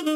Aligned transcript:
Hello, 0.00 0.08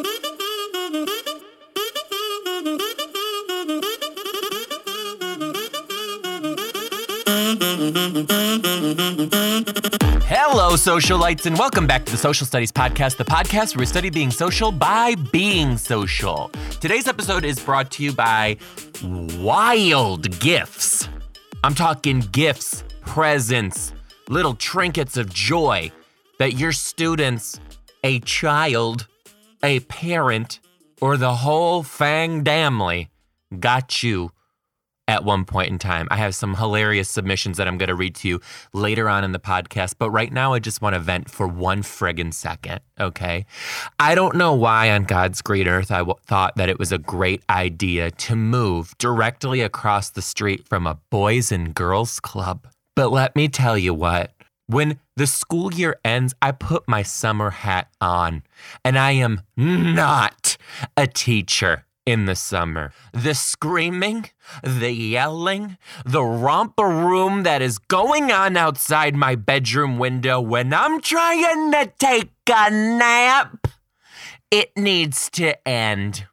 socialites, 10.73 11.45
and 11.45 11.59
welcome 11.59 11.87
back 11.87 12.07
to 12.07 12.13
the 12.13 12.17
Social 12.17 12.47
Studies 12.47 12.73
Podcast, 12.73 13.19
the 13.19 13.27
podcast 13.27 13.77
where 13.77 13.83
we 13.83 13.87
study 13.87 14.09
being 14.09 14.31
social 14.31 14.73
by 14.73 15.17
being 15.33 15.77
social. 15.77 16.51
Today's 16.81 17.07
episode 17.07 17.45
is 17.45 17.61
brought 17.61 17.91
to 17.91 18.03
you 18.03 18.15
by 18.15 18.57
Wild 19.03 20.39
Gifts. 20.41 21.11
I'm 21.63 21.75
talking 21.75 22.21
gifts, 22.21 22.85
presents, 23.03 23.93
little 24.31 24.55
trinkets 24.55 25.19
of 25.19 25.31
joy 25.31 25.93
that 26.39 26.55
your 26.55 26.73
students, 26.73 27.61
a 28.03 28.21
child, 28.21 29.09
a 29.65 29.81
parent, 29.81 30.61
or 31.01 31.17
the 31.17 31.35
whole 31.35 31.83
fang 31.83 32.45
damly 32.45 33.09
got 33.59 34.03
you 34.03 34.31
at 35.07 35.25
one 35.25 35.45
point 35.45 35.71
in 35.71 35.79
time. 35.79 36.09
I 36.11 36.17
have 36.17 36.35
some 36.35 36.55
hilarious 36.55 37.11
submissions 37.11 37.59
that 37.59 37.69
I'm 37.69 37.77
going 37.77 37.89
to 37.89 37.95
read 37.95 38.15
to 38.17 38.29
you 38.29 38.41
later 38.73 39.09
on 39.09 39.25
in 39.25 39.33
the 39.33 39.39
podcast, 39.39 39.95
but 39.99 40.11
right 40.11 40.33
now 40.33 40.55
I 40.55 40.59
just 40.59 40.81
want 40.81 40.95
to 40.95 41.01
vent 41.01 41.31
for 41.31 41.47
one 41.47 41.83
friggin' 41.83 42.33
second, 42.33 42.81
okay? 42.99 43.45
I 43.99 44.15
don't 44.15 44.37
know 44.37 44.55
why 44.55 44.91
on 44.91 45.05
God's 45.05 45.43
green 45.43 45.69
earth 45.69 45.91
I 45.91 45.99
w- 45.99 46.17
thought 46.25 46.57
that 46.57 46.69
it 46.69 46.79
was 46.79 46.93
a 46.93 46.99
great 46.99 47.43
idea 47.51 48.11
to 48.13 48.37
move 48.37 48.97
directly 48.99 49.61
across 49.61 50.11
the 50.11 50.23
street 50.23 50.67
from 50.69 50.87
a 50.87 50.99
boys 51.11 51.53
and 51.53 51.75
girls 51.75 52.19
club. 52.21 52.67
But 52.97 53.13
let 53.13 53.35
me 53.37 53.49
tell 53.49 53.77
you 53.77 53.93
what. 53.93 54.34
When 54.67 54.99
the 55.17 55.27
school 55.27 55.75
year 55.75 55.97
ends, 56.05 56.35
I 56.41 56.53
put 56.53 56.89
my 56.89 57.03
summer 57.03 57.51
hat 57.51 57.89
on, 58.01 58.43
and 58.85 58.99
I 58.99 59.13
am 59.13 59.43
not 59.57 60.57
a 60.97 61.07
teacher 61.07 61.85
in 62.07 62.25
the 62.27 62.35
summer. 62.35 62.93
The 63.13 63.35
screaming, 63.35 64.31
the 64.63 64.91
yelling, 64.91 65.79
the 66.05 66.23
romper 66.23 66.89
room 66.89 67.43
that 67.43 67.63
is 67.63 67.79
going 67.79 68.31
on 68.31 68.57
outside 68.57 69.15
my 69.15 69.35
bedroom 69.35 69.99
window 69.99 70.41
when 70.41 70.73
I'm 70.73 71.01
trying 71.01 71.73
to 71.73 71.93
take 71.99 72.31
a 72.49 72.71
nap, 72.71 73.69
it 74.51 74.77
needs 74.77 75.31
to 75.33 75.67
end. 75.67 76.27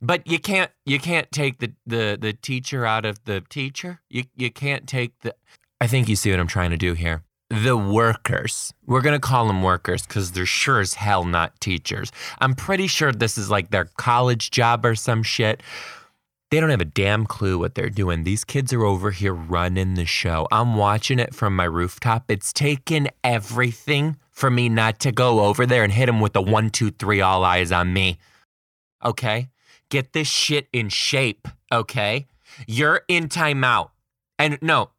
But 0.00 0.26
you 0.26 0.38
can't 0.38 0.70
you 0.86 1.00
can't 1.00 1.30
take 1.32 1.58
the, 1.58 1.72
the, 1.84 2.16
the 2.20 2.32
teacher 2.32 2.86
out 2.86 3.04
of 3.04 3.24
the 3.24 3.40
teacher. 3.48 4.00
You 4.08 4.24
you 4.36 4.50
can't 4.50 4.86
take 4.86 5.18
the 5.20 5.34
I 5.80 5.86
think 5.88 6.08
you 6.08 6.14
see 6.16 6.30
what 6.30 6.38
I'm 6.38 6.46
trying 6.46 6.70
to 6.70 6.76
do 6.76 6.94
here 6.94 7.24
the 7.50 7.76
workers. 7.76 8.74
We're 8.86 9.00
going 9.00 9.18
to 9.18 9.26
call 9.26 9.46
them 9.46 9.62
workers 9.62 10.06
because 10.06 10.32
they're 10.32 10.46
sure 10.46 10.80
as 10.80 10.94
hell 10.94 11.24
not 11.24 11.58
teachers. 11.60 12.12
I'm 12.40 12.54
pretty 12.54 12.86
sure 12.86 13.12
this 13.12 13.38
is 13.38 13.50
like 13.50 13.70
their 13.70 13.86
college 13.96 14.50
job 14.50 14.84
or 14.84 14.94
some 14.94 15.22
shit. 15.22 15.62
They 16.50 16.60
don't 16.60 16.70
have 16.70 16.80
a 16.80 16.86
damn 16.86 17.26
clue 17.26 17.58
what 17.58 17.74
they're 17.74 17.90
doing. 17.90 18.24
These 18.24 18.44
kids 18.44 18.72
are 18.72 18.84
over 18.84 19.10
here 19.10 19.34
running 19.34 19.94
the 19.94 20.06
show. 20.06 20.48
I'm 20.50 20.76
watching 20.76 21.18
it 21.18 21.34
from 21.34 21.54
my 21.54 21.64
rooftop. 21.64 22.30
It's 22.30 22.52
taken 22.52 23.08
everything 23.22 24.16
for 24.30 24.50
me 24.50 24.68
not 24.68 24.98
to 25.00 25.12
go 25.12 25.40
over 25.40 25.66
there 25.66 25.84
and 25.84 25.92
hit 25.92 26.06
them 26.06 26.20
with 26.20 26.32
the 26.32 26.42
one, 26.42 26.70
two, 26.70 26.90
three, 26.90 27.20
all 27.20 27.44
eyes 27.44 27.72
on 27.72 27.92
me. 27.92 28.18
Okay? 29.04 29.50
Get 29.90 30.12
this 30.12 30.28
shit 30.28 30.68
in 30.72 30.88
shape. 30.88 31.48
Okay? 31.70 32.26
You're 32.66 33.02
in 33.08 33.28
timeout. 33.28 33.90
And 34.38 34.58
no, 34.62 34.90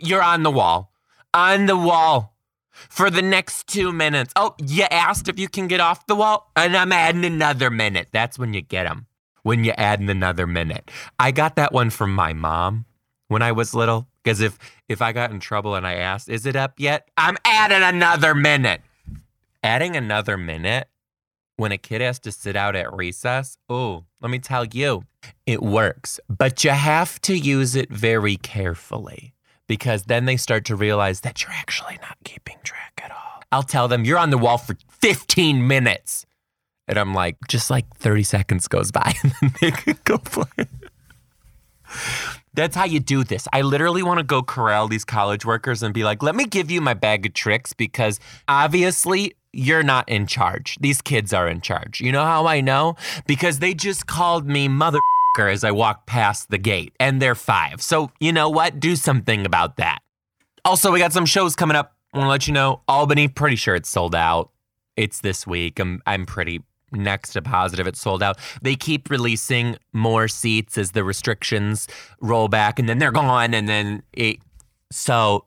you're 0.00 0.22
on 0.22 0.42
the 0.42 0.50
wall 0.50 0.89
on 1.34 1.66
the 1.66 1.76
wall 1.76 2.36
for 2.70 3.10
the 3.10 3.22
next 3.22 3.66
two 3.66 3.92
minutes. 3.92 4.32
Oh, 4.36 4.54
you 4.58 4.84
asked 4.90 5.28
if 5.28 5.38
you 5.38 5.48
can 5.48 5.66
get 5.66 5.80
off 5.80 6.06
the 6.06 6.14
wall, 6.14 6.50
and 6.56 6.76
I'm 6.76 6.92
adding 6.92 7.24
another 7.24 7.70
minute. 7.70 8.08
That's 8.12 8.38
when 8.38 8.54
you 8.54 8.62
get 8.62 8.84
them, 8.84 9.06
when 9.42 9.64
you 9.64 9.72
add 9.76 10.00
in 10.00 10.08
another 10.08 10.46
minute. 10.46 10.90
I 11.18 11.30
got 11.30 11.56
that 11.56 11.72
one 11.72 11.90
from 11.90 12.14
my 12.14 12.32
mom 12.32 12.86
when 13.28 13.42
I 13.42 13.52
was 13.52 13.74
little, 13.74 14.08
because 14.22 14.40
if 14.40 14.58
if 14.88 15.02
I 15.02 15.12
got 15.12 15.30
in 15.30 15.40
trouble 15.40 15.74
and 15.74 15.86
I 15.86 15.94
asked, 15.94 16.28
"Is 16.28 16.46
it 16.46 16.56
up 16.56 16.74
yet?" 16.78 17.08
I'm 17.16 17.36
adding 17.44 17.82
another 17.82 18.34
minute. 18.34 18.82
Adding 19.62 19.94
another 19.94 20.38
minute 20.38 20.88
when 21.56 21.70
a 21.70 21.76
kid 21.76 22.00
has 22.00 22.18
to 22.20 22.32
sit 22.32 22.56
out 22.56 22.74
at 22.74 22.90
recess. 22.94 23.58
Oh, 23.68 24.04
let 24.22 24.30
me 24.30 24.38
tell 24.38 24.64
you, 24.64 25.04
it 25.46 25.62
works, 25.62 26.18
but 26.30 26.64
you 26.64 26.70
have 26.70 27.20
to 27.22 27.36
use 27.36 27.76
it 27.76 27.90
very 27.90 28.36
carefully 28.36 29.34
because 29.70 30.02
then 30.06 30.24
they 30.24 30.36
start 30.36 30.64
to 30.64 30.74
realize 30.74 31.20
that 31.20 31.44
you're 31.44 31.52
actually 31.52 31.96
not 32.02 32.16
keeping 32.24 32.56
track 32.64 33.00
at 33.04 33.12
all. 33.12 33.40
I'll 33.52 33.62
tell 33.62 33.86
them, 33.86 34.04
you're 34.04 34.18
on 34.18 34.30
the 34.30 34.36
wall 34.36 34.58
for 34.58 34.74
15 34.88 35.64
minutes. 35.64 36.26
And 36.88 36.98
I'm 36.98 37.14
like, 37.14 37.36
just 37.46 37.70
like 37.70 37.86
30 37.98 38.24
seconds 38.24 38.66
goes 38.66 38.90
by 38.90 39.14
and 39.22 39.32
then 39.40 39.54
they 39.60 39.70
can 39.70 39.96
go 40.02 40.20
it. 40.58 40.68
That's 42.52 42.74
how 42.74 42.84
you 42.84 42.98
do 42.98 43.22
this. 43.22 43.46
I 43.52 43.62
literally 43.62 44.02
want 44.02 44.18
to 44.18 44.24
go 44.24 44.42
corral 44.42 44.88
these 44.88 45.04
college 45.04 45.44
workers 45.44 45.84
and 45.84 45.94
be 45.94 46.02
like, 46.02 46.20
let 46.20 46.34
me 46.34 46.46
give 46.46 46.68
you 46.68 46.80
my 46.80 46.94
bag 46.94 47.24
of 47.26 47.34
tricks 47.34 47.72
because 47.72 48.18
obviously 48.48 49.34
you're 49.52 49.84
not 49.84 50.08
in 50.08 50.26
charge. 50.26 50.78
These 50.80 51.00
kids 51.00 51.32
are 51.32 51.46
in 51.46 51.60
charge. 51.60 52.00
You 52.00 52.10
know 52.10 52.24
how 52.24 52.46
I 52.46 52.60
know? 52.60 52.96
Because 53.24 53.60
they 53.60 53.74
just 53.74 54.08
called 54.08 54.48
me 54.48 54.66
mother 54.66 54.98
as 55.38 55.64
I 55.64 55.70
walk 55.70 56.06
past 56.06 56.50
the 56.50 56.58
gate, 56.58 56.94
and 56.98 57.20
they're 57.22 57.34
five. 57.34 57.80
So, 57.82 58.10
you 58.20 58.32
know 58.32 58.48
what? 58.48 58.80
Do 58.80 58.96
something 58.96 59.46
about 59.46 59.76
that. 59.76 60.00
Also, 60.64 60.92
we 60.92 60.98
got 60.98 61.12
some 61.12 61.26
shows 61.26 61.56
coming 61.56 61.76
up. 61.76 61.96
I 62.12 62.18
want 62.18 62.26
to 62.26 62.30
let 62.30 62.46
you 62.46 62.52
know 62.52 62.82
Albany, 62.88 63.28
pretty 63.28 63.56
sure 63.56 63.74
it's 63.74 63.88
sold 63.88 64.14
out. 64.14 64.50
It's 64.96 65.20
this 65.20 65.46
week. 65.46 65.78
I'm, 65.78 66.02
I'm 66.06 66.26
pretty 66.26 66.62
next 66.92 67.32
to 67.32 67.42
positive 67.42 67.86
it's 67.86 68.00
sold 68.00 68.22
out. 68.22 68.36
They 68.60 68.74
keep 68.74 69.08
releasing 69.10 69.76
more 69.92 70.26
seats 70.28 70.76
as 70.76 70.90
the 70.90 71.04
restrictions 71.04 71.86
roll 72.20 72.48
back, 72.48 72.78
and 72.78 72.88
then 72.88 72.98
they're 72.98 73.12
gone. 73.12 73.54
And 73.54 73.68
then 73.68 74.02
it, 74.12 74.38
so 74.90 75.46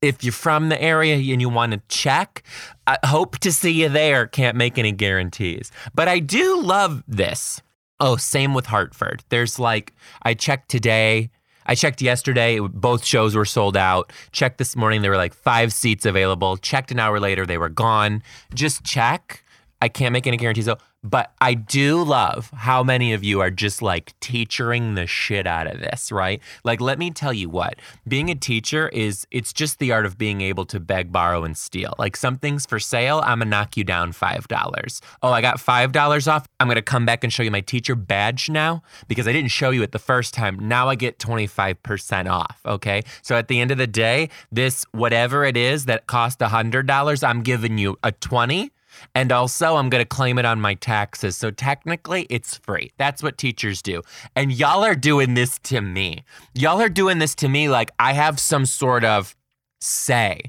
if 0.00 0.24
you're 0.24 0.32
from 0.32 0.70
the 0.70 0.80
area 0.80 1.16
and 1.16 1.40
you 1.40 1.48
want 1.48 1.72
to 1.72 1.82
check, 1.88 2.42
I 2.86 2.98
hope 3.04 3.38
to 3.40 3.52
see 3.52 3.70
you 3.70 3.88
there. 3.88 4.26
Can't 4.26 4.56
make 4.56 4.78
any 4.78 4.92
guarantees. 4.92 5.70
But 5.94 6.08
I 6.08 6.18
do 6.18 6.62
love 6.62 7.04
this. 7.06 7.60
Oh, 8.00 8.16
same 8.16 8.54
with 8.54 8.66
Hartford. 8.66 9.24
There's 9.28 9.58
like, 9.58 9.92
I 10.22 10.34
checked 10.34 10.70
today. 10.70 11.30
I 11.66 11.74
checked 11.74 12.00
yesterday. 12.00 12.60
Both 12.60 13.04
shows 13.04 13.34
were 13.34 13.44
sold 13.44 13.76
out. 13.76 14.12
Checked 14.32 14.58
this 14.58 14.76
morning. 14.76 15.02
There 15.02 15.10
were 15.10 15.16
like 15.16 15.34
five 15.34 15.72
seats 15.72 16.06
available. 16.06 16.56
Checked 16.56 16.92
an 16.92 16.98
hour 16.98 17.20
later. 17.20 17.44
They 17.44 17.58
were 17.58 17.68
gone. 17.68 18.22
Just 18.54 18.84
check. 18.84 19.42
I 19.82 19.88
can't 19.88 20.12
make 20.12 20.26
any 20.26 20.36
guarantees 20.36 20.66
though. 20.66 20.78
But 21.04 21.32
I 21.40 21.54
do 21.54 22.02
love 22.02 22.50
how 22.50 22.82
many 22.82 23.12
of 23.12 23.22
you 23.22 23.40
are 23.40 23.52
just 23.52 23.80
like 23.82 24.18
teachering 24.18 24.94
the 24.94 25.06
shit 25.06 25.46
out 25.46 25.68
of 25.68 25.78
this, 25.78 26.10
right? 26.10 26.42
Like, 26.64 26.80
let 26.80 26.98
me 26.98 27.12
tell 27.12 27.32
you 27.32 27.48
what, 27.48 27.76
being 28.06 28.30
a 28.30 28.34
teacher 28.34 28.88
is, 28.88 29.24
it's 29.30 29.52
just 29.52 29.78
the 29.78 29.92
art 29.92 30.06
of 30.06 30.18
being 30.18 30.40
able 30.40 30.64
to 30.66 30.80
beg, 30.80 31.12
borrow, 31.12 31.44
and 31.44 31.56
steal. 31.56 31.94
Like, 31.98 32.16
something's 32.16 32.66
for 32.66 32.80
sale, 32.80 33.20
I'm 33.24 33.38
gonna 33.38 33.50
knock 33.50 33.76
you 33.76 33.84
down 33.84 34.12
$5. 34.12 35.00
Oh, 35.22 35.30
I 35.30 35.40
got 35.40 35.58
$5 35.58 36.26
off. 36.26 36.46
I'm 36.58 36.66
gonna 36.66 36.82
come 36.82 37.06
back 37.06 37.22
and 37.22 37.32
show 37.32 37.44
you 37.44 37.50
my 37.52 37.60
teacher 37.60 37.94
badge 37.94 38.50
now 38.50 38.82
because 39.06 39.28
I 39.28 39.32
didn't 39.32 39.52
show 39.52 39.70
you 39.70 39.82
it 39.82 39.92
the 39.92 40.00
first 40.00 40.34
time. 40.34 40.58
Now 40.58 40.88
I 40.88 40.96
get 40.96 41.20
25% 41.20 42.28
off, 42.28 42.60
okay? 42.66 43.02
So 43.22 43.36
at 43.36 43.46
the 43.46 43.60
end 43.60 43.70
of 43.70 43.78
the 43.78 43.86
day, 43.86 44.30
this, 44.50 44.84
whatever 44.90 45.44
it 45.44 45.56
is 45.56 45.84
that 45.84 46.08
cost 46.08 46.40
$100, 46.40 47.22
I'm 47.22 47.42
giving 47.42 47.78
you 47.78 47.96
a 48.02 48.10
20 48.10 48.72
and 49.14 49.32
also, 49.32 49.76
I'm 49.76 49.88
going 49.90 50.02
to 50.02 50.08
claim 50.08 50.38
it 50.38 50.44
on 50.44 50.60
my 50.60 50.74
taxes. 50.74 51.36
So 51.36 51.50
technically, 51.50 52.26
it's 52.30 52.56
free. 52.56 52.92
That's 52.98 53.22
what 53.22 53.38
teachers 53.38 53.82
do. 53.82 54.02
And 54.36 54.52
y'all 54.52 54.84
are 54.84 54.94
doing 54.94 55.34
this 55.34 55.58
to 55.60 55.80
me. 55.80 56.24
Y'all 56.54 56.80
are 56.80 56.88
doing 56.88 57.18
this 57.18 57.34
to 57.36 57.48
me 57.48 57.68
like 57.68 57.90
I 57.98 58.12
have 58.12 58.38
some 58.38 58.66
sort 58.66 59.04
of 59.04 59.36
say. 59.80 60.42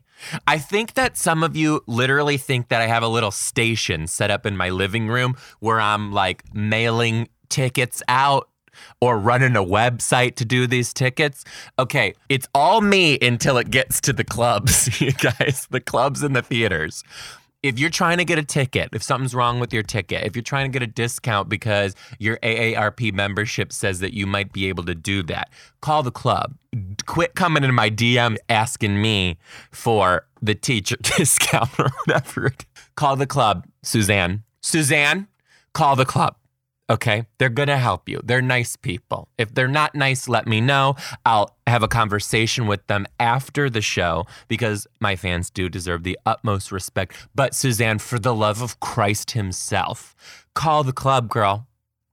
I 0.48 0.58
think 0.58 0.96
that 0.96 1.18
some 1.18 1.44
of 1.44 1.56
you 1.56 1.82
literally 1.88 2.38
think 2.38 2.70
that 2.70 2.82
I 2.82 2.88
have 2.88 3.04
a 3.04 3.08
little 3.08 3.32
station 3.32 4.08
set 4.08 4.32
up 4.32 4.46
in 4.46 4.58
my 4.58 4.70
living 4.70 5.08
room 5.08 5.36
where 5.60 5.80
I'm 5.80 6.12
like 6.12 6.44
mailing 6.54 7.30
tickets 7.48 8.04
out 8.08 8.50
or 9.02 9.18
running 9.18 9.56
a 9.56 9.64
website 9.64 10.36
to 10.36 10.46
do 10.46 10.68
these 10.68 10.94
tickets. 10.94 11.44
Okay, 11.78 12.14
it's 12.28 12.48
all 12.54 12.82
me 12.82 13.18
until 13.22 13.58
it 13.58 13.70
gets 13.70 14.02
to 14.02 14.14
the 14.14 14.24
clubs, 14.24 15.02
you 15.02 15.12
guys, 15.14 15.68
the 15.70 15.82
clubs 15.82 16.24
and 16.24 16.36
the 16.36 16.42
theaters 16.42 17.04
if 17.62 17.78
you're 17.78 17.90
trying 17.90 18.18
to 18.18 18.26
get 18.26 18.40
a 18.40 18.44
ticket, 18.44 18.90
if 18.94 19.04
something's 19.04 19.36
wrong 19.36 19.60
with 19.60 19.74
your 19.74 19.84
ticket, 19.84 20.26
if 20.26 20.36
you're 20.36 20.44
trying 20.44 20.72
to 20.72 20.80
get 20.80 20.88
a 20.88 20.92
discount 20.92 21.50
because 21.50 21.96
your 22.18 22.38
AARP 22.38 23.14
membership 23.14 23.74
says 23.74 24.00
that 24.00 24.14
you 24.14 24.26
might 24.26 24.54
be 24.54 24.68
able 24.70 24.84
to 24.86 24.96
do 24.96 25.24
that, 25.24 25.50
call 25.82 26.02
the 26.02 26.12
club. 26.12 26.56
Quit 27.06 27.36
coming 27.36 27.64
into 27.64 27.74
my 27.74 27.90
DM 27.90 28.38
asking 28.48 29.02
me 29.02 29.38
for 29.72 30.26
the 30.42 30.56
teacher 30.56 30.96
discount 31.02 31.70
or 31.78 31.90
whatever. 32.06 32.54
Call 32.96 33.16
the 33.16 33.28
club, 33.28 33.68
Suzanne. 33.84 34.44
Suzanne, 34.62 35.28
call 35.74 35.96
the 35.96 36.06
club. 36.06 36.36
Okay. 36.90 37.26
They're 37.38 37.50
going 37.50 37.68
to 37.68 37.78
help 37.78 38.10
you. 38.10 38.20
They're 38.24 38.42
nice 38.42 38.76
people. 38.76 39.28
If 39.38 39.54
they're 39.54 39.68
not 39.68 39.94
nice, 39.94 40.28
let 40.28 40.48
me 40.48 40.60
know. 40.60 40.96
I'll 41.26 41.56
have 41.68 41.84
a 41.84 41.88
conversation 41.88 42.66
with 42.66 42.86
them 42.88 43.06
after 43.20 43.70
the 43.70 43.82
show 43.82 44.26
because 44.48 44.88
my 45.00 45.16
fans 45.16 45.50
do 45.52 45.70
deserve 45.70 46.04
the 46.04 46.18
utmost 46.26 46.72
respect. 46.72 47.16
But 47.36 47.54
Suzanne, 47.54 48.00
for 48.00 48.18
the 48.18 48.34
love 48.34 48.62
of 48.62 48.80
Christ 48.80 49.32
himself, 49.32 50.16
call 50.56 50.84
the 50.84 50.94
club, 50.94 51.30
girl. 51.30 51.68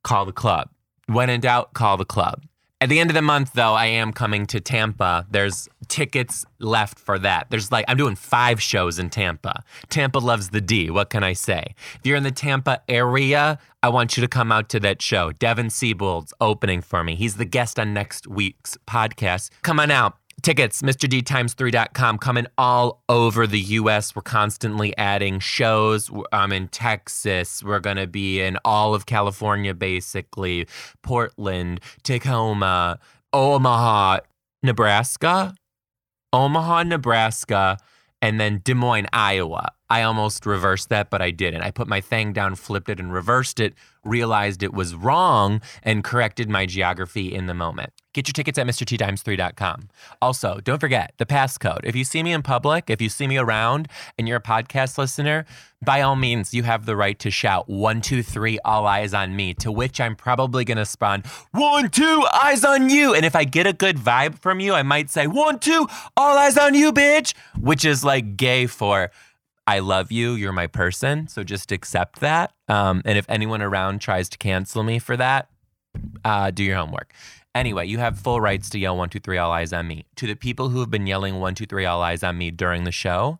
Call 0.04 0.26
the 0.26 0.32
club. 0.32 0.68
When 1.06 1.30
in 1.30 1.40
doubt, 1.40 1.72
call 1.72 1.96
the 1.96 2.04
club. 2.04 2.44
At 2.78 2.90
the 2.90 3.00
end 3.00 3.08
of 3.08 3.14
the 3.14 3.22
month, 3.22 3.54
though, 3.54 3.72
I 3.72 3.86
am 3.86 4.12
coming 4.12 4.44
to 4.46 4.60
Tampa. 4.60 5.26
There's 5.30 5.66
tickets 5.88 6.44
left 6.58 6.98
for 6.98 7.18
that. 7.20 7.46
There's 7.48 7.72
like, 7.72 7.86
I'm 7.88 7.96
doing 7.96 8.16
five 8.16 8.60
shows 8.60 8.98
in 8.98 9.08
Tampa. 9.08 9.64
Tampa 9.88 10.18
loves 10.18 10.50
the 10.50 10.60
D. 10.60 10.90
What 10.90 11.08
can 11.08 11.24
I 11.24 11.32
say? 11.32 11.74
If 11.94 12.00
you're 12.04 12.18
in 12.18 12.22
the 12.22 12.30
Tampa 12.30 12.82
area, 12.86 13.58
I 13.82 13.88
want 13.88 14.18
you 14.18 14.20
to 14.20 14.28
come 14.28 14.52
out 14.52 14.68
to 14.70 14.80
that 14.80 15.00
show. 15.00 15.32
Devin 15.32 15.70
Siebold's 15.70 16.34
opening 16.38 16.82
for 16.82 17.02
me. 17.02 17.14
He's 17.14 17.36
the 17.36 17.46
guest 17.46 17.78
on 17.78 17.94
next 17.94 18.26
week's 18.26 18.76
podcast. 18.86 19.48
Come 19.62 19.80
on 19.80 19.90
out. 19.90 20.18
Tickets, 20.42 20.82
MrDtimes3.com, 20.82 22.18
coming 22.18 22.46
all 22.56 23.02
over 23.08 23.46
the 23.46 23.58
US. 23.58 24.14
We're 24.14 24.22
constantly 24.22 24.96
adding 24.96 25.40
shows. 25.40 26.10
I'm 26.30 26.52
in 26.52 26.68
Texas. 26.68 27.64
We're 27.64 27.80
going 27.80 27.96
to 27.96 28.06
be 28.06 28.40
in 28.40 28.58
all 28.64 28.94
of 28.94 29.06
California, 29.06 29.74
basically, 29.74 30.68
Portland, 31.02 31.80
Tacoma, 32.04 32.98
Omaha, 33.32 34.20
Nebraska, 34.62 35.54
Omaha, 36.32 36.84
Nebraska, 36.84 37.78
and 38.22 38.38
then 38.38 38.60
Des 38.62 38.74
Moines, 38.74 39.08
Iowa. 39.12 39.72
I 39.88 40.02
almost 40.02 40.46
reversed 40.46 40.88
that, 40.90 41.10
but 41.10 41.22
I 41.22 41.30
didn't. 41.30 41.62
I 41.62 41.70
put 41.70 41.88
my 41.88 42.00
thing 42.00 42.32
down, 42.32 42.56
flipped 42.56 42.88
it, 42.88 42.98
and 42.98 43.12
reversed 43.12 43.60
it, 43.60 43.74
realized 44.04 44.62
it 44.62 44.74
was 44.74 44.94
wrong, 44.94 45.60
and 45.82 46.04
corrected 46.04 46.50
my 46.50 46.66
geography 46.66 47.32
in 47.34 47.46
the 47.46 47.54
moment. 47.54 47.92
Get 48.16 48.28
your 48.28 48.32
tickets 48.32 48.56
at 48.56 48.66
MrTimes3.com. 48.66 49.90
Also, 50.22 50.58
don't 50.64 50.80
forget 50.80 51.12
the 51.18 51.26
passcode. 51.26 51.80
If 51.84 51.94
you 51.94 52.02
see 52.02 52.22
me 52.22 52.32
in 52.32 52.40
public, 52.40 52.88
if 52.88 53.02
you 53.02 53.10
see 53.10 53.28
me 53.28 53.36
around 53.36 53.88
and 54.16 54.26
you're 54.26 54.38
a 54.38 54.42
podcast 54.42 54.96
listener, 54.96 55.44
by 55.84 56.00
all 56.00 56.16
means, 56.16 56.54
you 56.54 56.62
have 56.62 56.86
the 56.86 56.96
right 56.96 57.18
to 57.18 57.30
shout 57.30 57.68
one, 57.68 58.00
two, 58.00 58.22
three, 58.22 58.58
all 58.64 58.86
eyes 58.86 59.12
on 59.12 59.36
me, 59.36 59.52
to 59.56 59.70
which 59.70 60.00
I'm 60.00 60.16
probably 60.16 60.64
going 60.64 60.78
to 60.78 60.86
spawn 60.86 61.24
one, 61.50 61.90
two, 61.90 62.26
eyes 62.32 62.64
on 62.64 62.88
you. 62.88 63.12
And 63.12 63.26
if 63.26 63.36
I 63.36 63.44
get 63.44 63.66
a 63.66 63.74
good 63.74 63.98
vibe 63.98 64.38
from 64.38 64.60
you, 64.60 64.72
I 64.72 64.82
might 64.82 65.10
say, 65.10 65.26
one, 65.26 65.58
two, 65.58 65.86
all 66.16 66.38
eyes 66.38 66.56
on 66.56 66.72
you, 66.72 66.94
bitch, 66.94 67.34
which 67.60 67.84
is 67.84 68.02
like 68.02 68.38
gay 68.38 68.66
for, 68.66 69.10
I 69.66 69.80
love 69.80 70.10
you. 70.10 70.32
You're 70.32 70.52
my 70.52 70.68
person. 70.68 71.28
So 71.28 71.44
just 71.44 71.70
accept 71.70 72.20
that. 72.20 72.54
Um, 72.66 73.02
and 73.04 73.18
if 73.18 73.26
anyone 73.28 73.60
around 73.60 74.00
tries 74.00 74.30
to 74.30 74.38
cancel 74.38 74.82
me 74.82 74.98
for 74.98 75.18
that, 75.18 75.50
uh, 76.24 76.50
do 76.50 76.64
your 76.64 76.76
homework. 76.76 77.12
Anyway, 77.56 77.86
you 77.86 77.96
have 77.96 78.18
full 78.18 78.38
rights 78.38 78.68
to 78.68 78.78
yell 78.78 78.98
one, 78.98 79.08
two, 79.08 79.18
three, 79.18 79.38
all 79.38 79.50
eyes 79.50 79.72
on 79.72 79.88
me. 79.88 80.04
To 80.16 80.26
the 80.26 80.34
people 80.34 80.68
who 80.68 80.80
have 80.80 80.90
been 80.90 81.06
yelling 81.06 81.40
one, 81.40 81.54
two, 81.54 81.64
three, 81.64 81.86
all 81.86 82.02
eyes 82.02 82.22
on 82.22 82.36
me 82.36 82.50
during 82.50 82.84
the 82.84 82.92
show, 82.92 83.38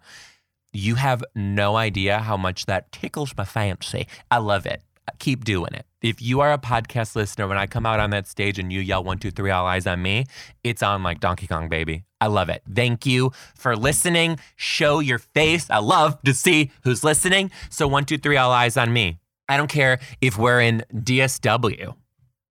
you 0.72 0.94
have 0.94 1.22
no 1.34 1.76
idea 1.76 2.20
how 2.20 2.38
much 2.38 2.64
that 2.64 2.90
tickles 2.90 3.34
my 3.36 3.44
fancy. 3.44 4.06
I 4.30 4.38
love 4.38 4.64
it. 4.64 4.80
Keep 5.18 5.44
doing 5.44 5.74
it. 5.74 5.84
If 6.00 6.22
you 6.22 6.40
are 6.40 6.50
a 6.50 6.56
podcast 6.56 7.14
listener, 7.14 7.46
when 7.46 7.58
I 7.58 7.66
come 7.66 7.84
out 7.84 8.00
on 8.00 8.08
that 8.10 8.26
stage 8.26 8.58
and 8.58 8.72
you 8.72 8.80
yell 8.80 9.04
one, 9.04 9.18
two, 9.18 9.30
three, 9.30 9.50
all 9.50 9.66
eyes 9.66 9.86
on 9.86 10.00
me, 10.00 10.24
it's 10.64 10.82
on 10.82 11.02
like 11.02 11.20
Donkey 11.20 11.46
Kong, 11.46 11.68
baby. 11.68 12.04
I 12.18 12.28
love 12.28 12.48
it. 12.48 12.62
Thank 12.74 13.04
you 13.04 13.32
for 13.54 13.76
listening. 13.76 14.38
Show 14.56 15.00
your 15.00 15.18
face. 15.18 15.68
I 15.68 15.78
love 15.78 16.22
to 16.22 16.32
see 16.32 16.70
who's 16.84 17.04
listening. 17.04 17.50
So, 17.68 17.86
one, 17.86 18.06
two, 18.06 18.16
three, 18.16 18.38
all 18.38 18.50
eyes 18.50 18.78
on 18.78 18.94
me. 18.94 19.18
I 19.46 19.58
don't 19.58 19.68
care 19.68 19.98
if 20.22 20.38
we're 20.38 20.62
in 20.62 20.84
DSW. 20.90 21.94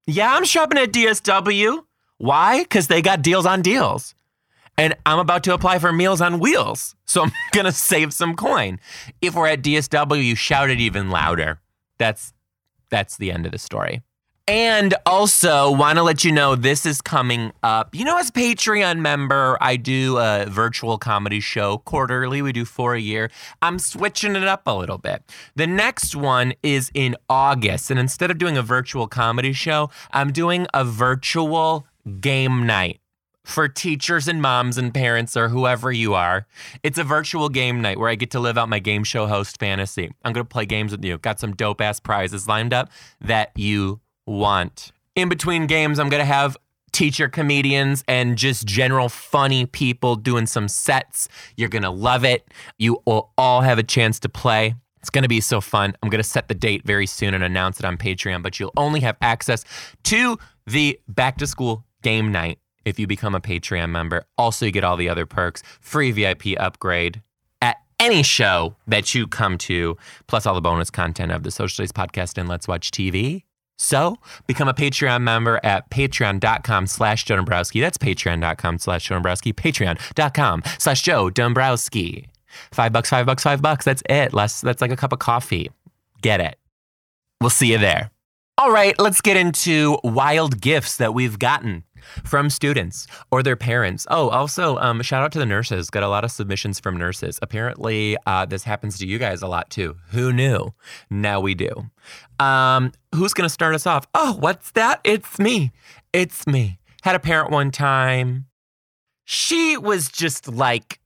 Yeah, 0.07 0.33
I'm 0.33 0.45
shopping 0.45 0.77
at 0.77 0.91
DSW. 0.91 1.83
Why? 2.17 2.63
Because 2.63 2.87
they 2.87 3.01
got 3.01 3.21
deals 3.21 3.45
on 3.45 3.61
deals. 3.61 4.13
And 4.77 4.93
I'm 5.05 5.19
about 5.19 5.43
to 5.45 5.53
apply 5.53 5.79
for 5.79 5.91
Meals 5.91 6.21
on 6.21 6.39
Wheels. 6.39 6.95
So 7.05 7.23
I'm 7.23 7.31
going 7.53 7.65
to 7.65 7.71
save 7.71 8.13
some 8.13 8.35
coin. 8.35 8.79
If 9.21 9.35
we're 9.35 9.47
at 9.47 9.63
DSW, 9.63 10.23
you 10.23 10.35
shout 10.35 10.69
it 10.69 10.79
even 10.79 11.09
louder. 11.09 11.59
That's 11.97 12.33
that's 12.89 13.17
the 13.17 13.31
end 13.31 13.45
of 13.45 13.51
the 13.51 13.57
story. 13.57 14.03
And 14.47 14.93
also, 15.07 15.71
want 15.71 15.97
to 15.97 16.03
let 16.03 16.23
you 16.23 16.31
know 16.31 16.53
this 16.55 16.85
is 16.85 17.01
coming 17.01 17.51
up. 17.63 17.95
You 17.95 18.05
know, 18.05 18.19
as 18.19 18.29
a 18.29 18.31
Patreon 18.31 18.99
member, 18.99 19.57
I 19.59 19.75
do 19.75 20.19
a 20.19 20.45
virtual 20.47 20.99
comedy 20.99 21.39
show 21.39 21.79
quarterly. 21.79 22.43
We 22.43 22.51
do 22.51 22.63
four 22.63 22.93
a 22.93 22.99
year. 22.99 23.31
I'm 23.63 23.79
switching 23.79 24.35
it 24.35 24.43
up 24.43 24.67
a 24.67 24.75
little 24.75 24.99
bit. 24.99 25.23
The 25.55 25.65
next 25.65 26.15
one 26.15 26.53
is 26.61 26.91
in 26.93 27.15
August. 27.27 27.89
And 27.89 27.99
instead 27.99 28.29
of 28.29 28.37
doing 28.37 28.55
a 28.55 28.61
virtual 28.61 29.07
comedy 29.07 29.51
show, 29.51 29.89
I'm 30.11 30.31
doing 30.31 30.67
a 30.75 30.85
virtual 30.85 31.87
game 32.19 32.67
night 32.67 32.99
for 33.45 33.67
teachers 33.67 34.27
and 34.27 34.43
moms 34.43 34.77
and 34.77 34.93
parents 34.93 35.35
or 35.35 35.49
whoever 35.49 35.91
you 35.91 36.13
are. 36.13 36.45
It's 36.83 36.99
a 36.99 37.03
virtual 37.03 37.49
game 37.49 37.81
night 37.81 37.99
where 37.99 38.09
I 38.09 38.15
get 38.15 38.29
to 38.31 38.39
live 38.39 38.59
out 38.59 38.69
my 38.69 38.79
game 38.79 39.03
show 39.03 39.25
host 39.25 39.59
fantasy. 39.59 40.11
I'm 40.23 40.33
going 40.33 40.45
to 40.45 40.49
play 40.49 40.67
games 40.67 40.91
with 40.91 41.03
you. 41.03 41.17
Got 41.17 41.39
some 41.39 41.55
dope 41.55 41.81
ass 41.81 41.99
prizes 41.99 42.47
lined 42.47 42.73
up 42.73 42.89
that 43.21 43.51
you 43.55 44.01
want. 44.25 44.91
In 45.15 45.29
between 45.29 45.67
games, 45.67 45.99
I'm 45.99 46.09
going 46.09 46.21
to 46.21 46.25
have 46.25 46.57
teacher 46.91 47.27
comedians 47.27 48.03
and 48.07 48.37
just 48.37 48.65
general 48.65 49.09
funny 49.09 49.65
people 49.65 50.15
doing 50.15 50.45
some 50.45 50.67
sets. 50.67 51.27
You're 51.57 51.69
going 51.69 51.83
to 51.83 51.89
love 51.89 52.23
it. 52.23 52.47
You 52.77 53.01
will 53.05 53.31
all 53.37 53.61
have 53.61 53.77
a 53.77 53.83
chance 53.83 54.19
to 54.21 54.29
play. 54.29 54.75
It's 55.01 55.09
going 55.09 55.23
to 55.23 55.29
be 55.29 55.41
so 55.41 55.61
fun. 55.61 55.95
I'm 56.01 56.09
going 56.09 56.23
to 56.23 56.27
set 56.27 56.47
the 56.47 56.55
date 56.55 56.83
very 56.85 57.05
soon 57.05 57.33
and 57.33 57.43
announce 57.43 57.79
it 57.79 57.85
on 57.85 57.97
Patreon, 57.97 58.41
but 58.41 58.59
you'll 58.59 58.73
only 58.77 59.01
have 59.01 59.17
access 59.21 59.63
to 60.05 60.39
the 60.65 60.99
back 61.07 61.37
to 61.39 61.47
school 61.47 61.85
game 62.01 62.31
night 62.31 62.59
if 62.85 62.97
you 62.97 63.07
become 63.07 63.35
a 63.35 63.41
Patreon 63.41 63.89
member. 63.89 64.25
Also, 64.37 64.65
you 64.65 64.71
get 64.71 64.83
all 64.83 64.97
the 64.97 65.09
other 65.09 65.25
perks, 65.25 65.63
free 65.81 66.11
VIP 66.11 66.57
upgrade 66.57 67.21
at 67.61 67.77
any 67.99 68.23
show 68.23 68.75
that 68.87 69.13
you 69.13 69.27
come 69.27 69.57
to, 69.57 69.97
plus 70.27 70.45
all 70.45 70.55
the 70.55 70.61
bonus 70.61 70.89
content 70.89 71.31
of 71.31 71.43
the 71.43 71.51
Social 71.51 71.85
Studies 71.85 71.91
Podcast 71.91 72.37
and 72.37 72.47
Let's 72.47 72.67
Watch 72.67 72.89
TV. 72.91 73.43
So 73.77 74.17
become 74.47 74.67
a 74.67 74.73
Patreon 74.73 75.21
member 75.21 75.59
at 75.63 75.89
patreon.com 75.89 76.87
slash 76.87 77.25
Joe 77.25 77.35
Dombrowski. 77.35 77.81
That's 77.81 77.97
patreon.com 77.97 78.79
slash 78.79 79.05
Joe 79.05 79.15
Dombrowski. 79.15 79.53
Patreon.com 79.53 80.63
slash 80.77 81.01
Joe 81.01 81.29
Dombrowski. 81.29 82.27
Five 82.71 82.93
bucks, 82.93 83.09
five 83.09 83.25
bucks, 83.25 83.43
five 83.43 83.61
bucks. 83.61 83.85
That's 83.85 84.03
it. 84.09 84.33
Less, 84.33 84.61
that's 84.61 84.81
like 84.81 84.91
a 84.91 84.95
cup 84.95 85.11
of 85.11 85.19
coffee. 85.19 85.71
Get 86.21 86.39
it. 86.39 86.57
We'll 87.41 87.49
see 87.49 87.71
you 87.71 87.77
there. 87.77 88.11
All 88.57 88.71
right, 88.71 88.97
let's 88.97 89.19
get 89.19 89.35
into 89.35 89.97
wild 90.01 90.61
gifts 90.61 90.95
that 90.97 91.13
we've 91.13 91.37
gotten 91.37 91.83
from 92.23 92.49
students 92.49 93.07
or 93.31 93.43
their 93.43 93.55
parents. 93.55 94.05
Oh, 94.09 94.29
also, 94.29 94.77
um, 94.77 95.01
shout 95.01 95.23
out 95.23 95.31
to 95.33 95.39
the 95.39 95.45
nurses. 95.45 95.89
Got 95.89 96.03
a 96.03 96.09
lot 96.09 96.23
of 96.23 96.31
submissions 96.31 96.79
from 96.79 96.97
nurses. 96.97 97.39
Apparently, 97.41 98.17
uh, 98.25 98.45
this 98.45 98.63
happens 98.63 98.97
to 98.99 99.07
you 99.07 99.17
guys 99.17 99.41
a 99.41 99.47
lot 99.47 99.69
too. 99.69 99.95
Who 100.09 100.31
knew? 100.33 100.73
Now 101.09 101.39
we 101.39 101.55
do. 101.55 101.71
Um, 102.39 102.91
who's 103.13 103.33
going 103.33 103.45
to 103.45 103.53
start 103.53 103.75
us 103.75 103.87
off? 103.87 104.07
Oh, 104.13 104.37
what's 104.39 104.71
that? 104.71 105.01
It's 105.03 105.39
me. 105.39 105.71
It's 106.13 106.45
me. 106.47 106.79
Had 107.03 107.15
a 107.15 107.19
parent 107.19 107.51
one 107.51 107.71
time. 107.71 108.45
She 109.25 109.77
was 109.77 110.09
just 110.09 110.47
like 110.47 110.99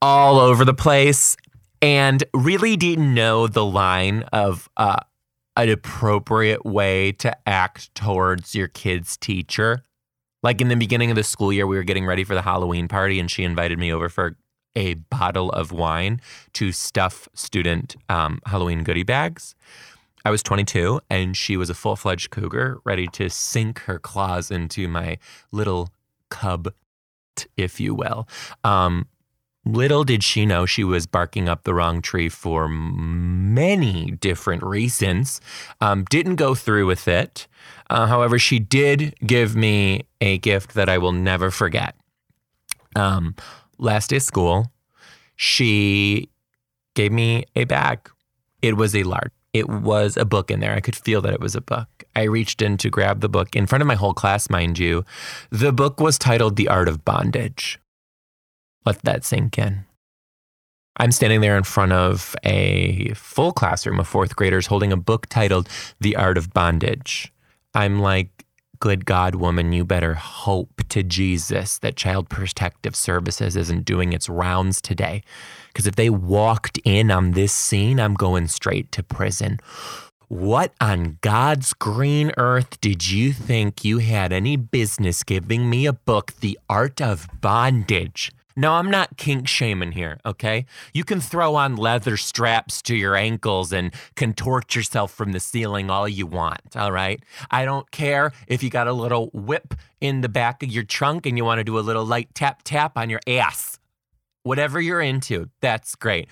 all 0.00 0.38
over 0.38 0.64
the 0.64 0.74
place 0.74 1.36
and 1.80 2.24
really 2.34 2.76
didn't 2.76 3.14
know 3.14 3.46
the 3.46 3.64
line 3.64 4.22
of 4.32 4.68
uh, 4.76 5.00
an 5.56 5.68
appropriate 5.68 6.64
way 6.64 7.12
to 7.12 7.36
act 7.48 7.94
towards 7.94 8.54
your 8.54 8.68
kid's 8.68 9.16
teacher. 9.16 9.84
Like 10.42 10.60
in 10.60 10.68
the 10.68 10.76
beginning 10.76 11.10
of 11.10 11.16
the 11.16 11.24
school 11.24 11.52
year, 11.52 11.66
we 11.66 11.76
were 11.76 11.82
getting 11.82 12.06
ready 12.06 12.24
for 12.24 12.34
the 12.34 12.42
Halloween 12.42 12.88
party, 12.88 13.18
and 13.18 13.30
she 13.30 13.44
invited 13.44 13.78
me 13.78 13.92
over 13.92 14.08
for 14.08 14.36
a 14.76 14.94
bottle 14.94 15.50
of 15.50 15.72
wine 15.72 16.20
to 16.52 16.70
stuff 16.70 17.28
student 17.34 17.96
um, 18.08 18.40
Halloween 18.46 18.84
goodie 18.84 19.02
bags. 19.02 19.54
I 20.24 20.30
was 20.30 20.42
22, 20.42 21.00
and 21.10 21.36
she 21.36 21.56
was 21.56 21.70
a 21.70 21.74
full 21.74 21.96
fledged 21.96 22.30
cougar, 22.30 22.78
ready 22.84 23.06
to 23.08 23.30
sink 23.30 23.80
her 23.80 23.98
claws 23.98 24.50
into 24.50 24.86
my 24.86 25.18
little 25.52 25.88
cub, 26.28 26.72
if 27.56 27.80
you 27.80 27.94
will. 27.94 28.28
Um, 28.62 29.06
Little 29.68 30.02
did 30.02 30.24
she 30.24 30.46
know 30.46 30.64
she 30.64 30.82
was 30.82 31.04
barking 31.06 31.46
up 31.46 31.64
the 31.64 31.74
wrong 31.74 32.00
tree 32.00 32.30
for 32.30 32.68
many 32.68 34.12
different 34.12 34.62
reasons. 34.62 35.42
Um, 35.82 36.04
didn't 36.08 36.36
go 36.36 36.54
through 36.54 36.86
with 36.86 37.06
it. 37.06 37.46
Uh, 37.90 38.06
however, 38.06 38.38
she 38.38 38.58
did 38.58 39.14
give 39.26 39.54
me 39.54 40.06
a 40.22 40.38
gift 40.38 40.72
that 40.72 40.88
I 40.88 40.96
will 40.96 41.12
never 41.12 41.50
forget. 41.50 41.94
Um, 42.96 43.34
last 43.76 44.08
day 44.08 44.16
of 44.16 44.22
school, 44.22 44.72
she 45.36 46.30
gave 46.94 47.12
me 47.12 47.44
a 47.54 47.64
bag. 47.64 48.10
It 48.62 48.74
was 48.78 48.96
a 48.96 49.02
large. 49.02 49.32
It 49.52 49.68
was 49.68 50.16
a 50.16 50.24
book 50.24 50.50
in 50.50 50.60
there. 50.60 50.74
I 50.74 50.80
could 50.80 50.96
feel 50.96 51.20
that 51.20 51.34
it 51.34 51.40
was 51.40 51.54
a 51.54 51.60
book. 51.60 52.04
I 52.16 52.22
reached 52.22 52.62
in 52.62 52.78
to 52.78 52.88
grab 52.88 53.20
the 53.20 53.28
book 53.28 53.54
in 53.54 53.66
front 53.66 53.82
of 53.82 53.88
my 53.88 53.96
whole 53.96 54.14
class, 54.14 54.48
mind 54.48 54.78
you. 54.78 55.04
The 55.50 55.74
book 55.74 56.00
was 56.00 56.18
titled 56.18 56.56
The 56.56 56.68
Art 56.68 56.88
of 56.88 57.04
Bondage. 57.04 57.78
Let 58.84 59.02
that 59.02 59.24
sink 59.24 59.58
in. 59.58 59.84
I'm 60.96 61.12
standing 61.12 61.40
there 61.40 61.56
in 61.56 61.62
front 61.62 61.92
of 61.92 62.34
a 62.42 63.12
full 63.14 63.52
classroom 63.52 64.00
of 64.00 64.08
fourth 64.08 64.34
graders 64.34 64.66
holding 64.66 64.92
a 64.92 64.96
book 64.96 65.26
titled 65.26 65.68
The 66.00 66.16
Art 66.16 66.36
of 66.36 66.52
Bondage. 66.52 67.32
I'm 67.74 68.00
like, 68.00 68.46
good 68.80 69.04
God, 69.04 69.36
woman, 69.36 69.72
you 69.72 69.84
better 69.84 70.14
hope 70.14 70.82
to 70.88 71.02
Jesus 71.02 71.78
that 71.78 71.96
Child 71.96 72.28
Protective 72.28 72.96
Services 72.96 73.54
isn't 73.54 73.84
doing 73.84 74.12
its 74.12 74.28
rounds 74.28 74.80
today. 74.80 75.22
Because 75.68 75.86
if 75.86 75.94
they 75.94 76.10
walked 76.10 76.78
in 76.84 77.10
on 77.10 77.32
this 77.32 77.52
scene, 77.52 78.00
I'm 78.00 78.14
going 78.14 78.48
straight 78.48 78.90
to 78.92 79.02
prison. 79.02 79.60
What 80.26 80.74
on 80.80 81.18
God's 81.20 81.72
green 81.72 82.32
earth 82.36 82.80
did 82.80 83.08
you 83.08 83.32
think 83.32 83.84
you 83.84 83.98
had 83.98 84.32
any 84.32 84.56
business 84.56 85.22
giving 85.22 85.70
me 85.70 85.86
a 85.86 85.92
book, 85.92 86.34
The 86.40 86.58
Art 86.68 87.00
of 87.00 87.28
Bondage? 87.40 88.32
No, 88.58 88.72
I'm 88.72 88.90
not 88.90 89.16
kink 89.16 89.46
shaming 89.46 89.92
here, 89.92 90.18
okay? 90.26 90.66
You 90.92 91.04
can 91.04 91.20
throw 91.20 91.54
on 91.54 91.76
leather 91.76 92.16
straps 92.16 92.82
to 92.82 92.96
your 92.96 93.14
ankles 93.14 93.72
and 93.72 93.94
contort 94.16 94.74
yourself 94.74 95.12
from 95.14 95.30
the 95.30 95.38
ceiling 95.38 95.90
all 95.90 96.08
you 96.08 96.26
want, 96.26 96.76
all 96.76 96.90
right? 96.90 97.22
I 97.52 97.64
don't 97.64 97.88
care 97.92 98.32
if 98.48 98.64
you 98.64 98.68
got 98.68 98.88
a 98.88 98.92
little 98.92 99.30
whip 99.32 99.74
in 100.00 100.22
the 100.22 100.28
back 100.28 100.64
of 100.64 100.72
your 100.72 100.82
trunk 100.82 101.24
and 101.24 101.38
you 101.38 101.44
want 101.44 101.60
to 101.60 101.64
do 101.64 101.78
a 101.78 101.86
little 101.86 102.04
light 102.04 102.34
tap 102.34 102.62
tap 102.64 102.98
on 102.98 103.08
your 103.08 103.20
ass. 103.28 103.78
Whatever 104.42 104.80
you're 104.80 105.00
into, 105.00 105.50
that's 105.60 105.94
great. 105.94 106.26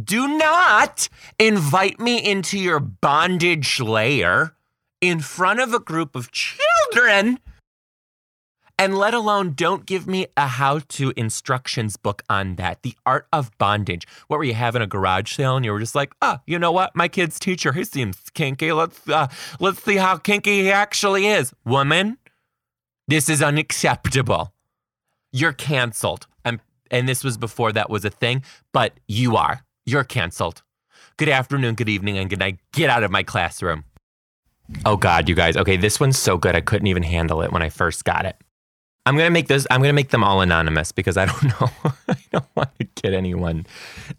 Do 0.00 0.38
not 0.38 1.08
invite 1.40 1.98
me 1.98 2.24
into 2.24 2.60
your 2.60 2.78
bondage 2.78 3.80
lair 3.80 4.54
in 5.00 5.18
front 5.18 5.58
of 5.58 5.74
a 5.74 5.80
group 5.80 6.14
of 6.14 6.30
children 6.30 7.40
and 8.82 8.98
let 8.98 9.14
alone 9.14 9.52
don't 9.52 9.86
give 9.86 10.08
me 10.08 10.26
a 10.36 10.48
how 10.48 10.80
to 10.80 11.12
instructions 11.16 11.96
book 11.96 12.24
on 12.28 12.56
that. 12.56 12.82
The 12.82 12.96
art 13.06 13.28
of 13.32 13.56
bondage. 13.56 14.08
What 14.26 14.38
were 14.38 14.44
you 14.44 14.54
having 14.54 14.82
a 14.82 14.88
garage 14.88 15.32
sale 15.32 15.54
and 15.54 15.64
you 15.64 15.70
were 15.70 15.78
just 15.78 15.94
like, 15.94 16.12
oh, 16.20 16.40
you 16.48 16.58
know 16.58 16.72
what? 16.72 16.96
My 16.96 17.06
kid's 17.06 17.38
teacher, 17.38 17.72
he 17.72 17.84
seems 17.84 18.18
kinky. 18.34 18.72
Let's 18.72 19.08
uh, 19.08 19.28
let's 19.60 19.80
see 19.84 19.98
how 19.98 20.16
kinky 20.16 20.62
he 20.62 20.72
actually 20.72 21.28
is. 21.28 21.54
Woman, 21.64 22.18
this 23.06 23.28
is 23.28 23.40
unacceptable. 23.40 24.52
You're 25.30 25.52
canceled. 25.52 26.26
And 26.44 26.58
and 26.90 27.08
this 27.08 27.22
was 27.22 27.36
before 27.36 27.70
that 27.70 27.88
was 27.88 28.04
a 28.04 28.10
thing, 28.10 28.42
but 28.72 28.98
you 29.06 29.36
are. 29.36 29.62
You're 29.86 30.02
canceled. 30.02 30.64
Good 31.18 31.28
afternoon, 31.28 31.76
good 31.76 31.88
evening, 31.88 32.18
and 32.18 32.28
good 32.28 32.40
night. 32.40 32.58
Get 32.72 32.90
out 32.90 33.04
of 33.04 33.12
my 33.12 33.22
classroom. 33.22 33.84
Oh 34.84 34.96
God, 34.96 35.28
you 35.28 35.36
guys. 35.36 35.56
Okay, 35.56 35.76
this 35.76 36.00
one's 36.00 36.18
so 36.18 36.36
good. 36.36 36.56
I 36.56 36.60
couldn't 36.60 36.88
even 36.88 37.04
handle 37.04 37.42
it 37.42 37.52
when 37.52 37.62
I 37.62 37.68
first 37.68 38.04
got 38.04 38.26
it. 38.26 38.34
I'm 39.04 39.16
gonna 39.16 39.30
make 39.30 39.48
this. 39.48 39.66
I'm 39.70 39.80
gonna 39.80 39.92
make 39.92 40.10
them 40.10 40.22
all 40.22 40.40
anonymous 40.40 40.92
because 40.92 41.16
I 41.16 41.26
don't 41.26 41.42
know. 41.60 41.70
I 42.08 42.16
don't 42.30 42.56
want 42.56 42.70
to 42.78 42.86
get 43.02 43.12
anyone. 43.12 43.66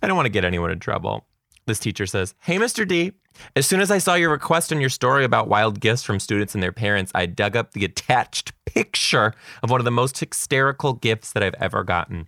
I 0.02 0.08
don't 0.08 0.16
want 0.16 0.26
to 0.26 0.32
get 0.32 0.46
anyone 0.46 0.72
in 0.72 0.80
trouble. 0.80 1.26
This 1.66 1.80
teacher 1.80 2.06
says, 2.06 2.34
"Hey, 2.40 2.58
Mr. 2.58 2.88
D. 2.88 3.14
As 3.56 3.66
soon 3.66 3.82
as 3.82 3.90
I 3.90 3.98
saw 3.98 4.14
your 4.14 4.30
request 4.30 4.72
and 4.72 4.80
your 4.80 4.92
story 4.92 5.24
about 5.24 5.48
wild 5.48 5.80
gifts 5.80 6.04
from 6.04 6.20
students 6.20 6.54
and 6.54 6.62
their 6.62 6.72
parents, 6.72 7.12
I 7.16 7.26
dug 7.26 7.56
up 7.56 7.72
the 7.72 7.86
attached 7.86 8.52
picture 8.66 9.34
of 9.64 9.72
one 9.72 9.82
of 9.82 9.86
the 9.86 9.92
most 9.92 10.20
hysterical 10.20 10.94
gifts 10.94 11.32
that 11.34 11.42
I've 11.42 11.56
ever 11.56 11.84
gotten. 11.84 12.28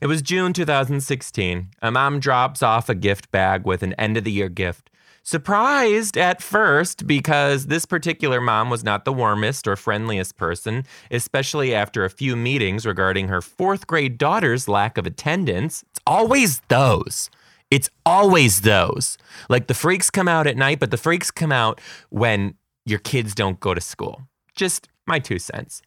It 0.00 0.08
was 0.08 0.20
June 0.20 0.52
2016. 0.52 1.68
A 1.80 1.90
mom 1.90 2.20
drops 2.20 2.62
off 2.62 2.88
a 2.88 2.94
gift 2.94 3.30
bag 3.30 3.64
with 3.64 3.82
an 3.82 3.94
end 3.94 4.16
of 4.16 4.24
the 4.24 4.32
year 4.32 4.48
gift 4.48 4.90
surprised 5.22 6.16
at 6.16 6.42
first 6.42 7.06
because 7.06 7.66
this 7.66 7.86
particular 7.86 8.40
mom 8.40 8.70
was 8.70 8.82
not 8.82 9.04
the 9.04 9.12
warmest 9.12 9.68
or 9.68 9.76
friendliest 9.76 10.36
person, 10.36 10.84
especially 11.10 11.74
after 11.74 12.04
a 12.04 12.10
few 12.10 12.36
meetings 12.36 12.84
regarding 12.84 13.28
her 13.28 13.40
fourth 13.40 13.86
grade 13.86 14.18
daughter's 14.18 14.68
lack 14.68 14.98
of 14.98 15.06
attendance. 15.06 15.84
It's 15.90 16.00
always 16.06 16.60
those. 16.68 17.30
It's 17.70 17.88
always 18.04 18.62
those. 18.62 19.16
Like 19.48 19.66
the 19.66 19.74
freaks 19.74 20.10
come 20.10 20.28
out 20.28 20.46
at 20.46 20.56
night, 20.56 20.80
but 20.80 20.90
the 20.90 20.96
freaks 20.96 21.30
come 21.30 21.52
out 21.52 21.80
when 22.10 22.54
your 22.84 22.98
kids 22.98 23.34
don't 23.34 23.60
go 23.60 23.74
to 23.74 23.80
school. 23.80 24.22
Just 24.54 24.88
my 25.06 25.18
two 25.18 25.38
cents. 25.38 25.80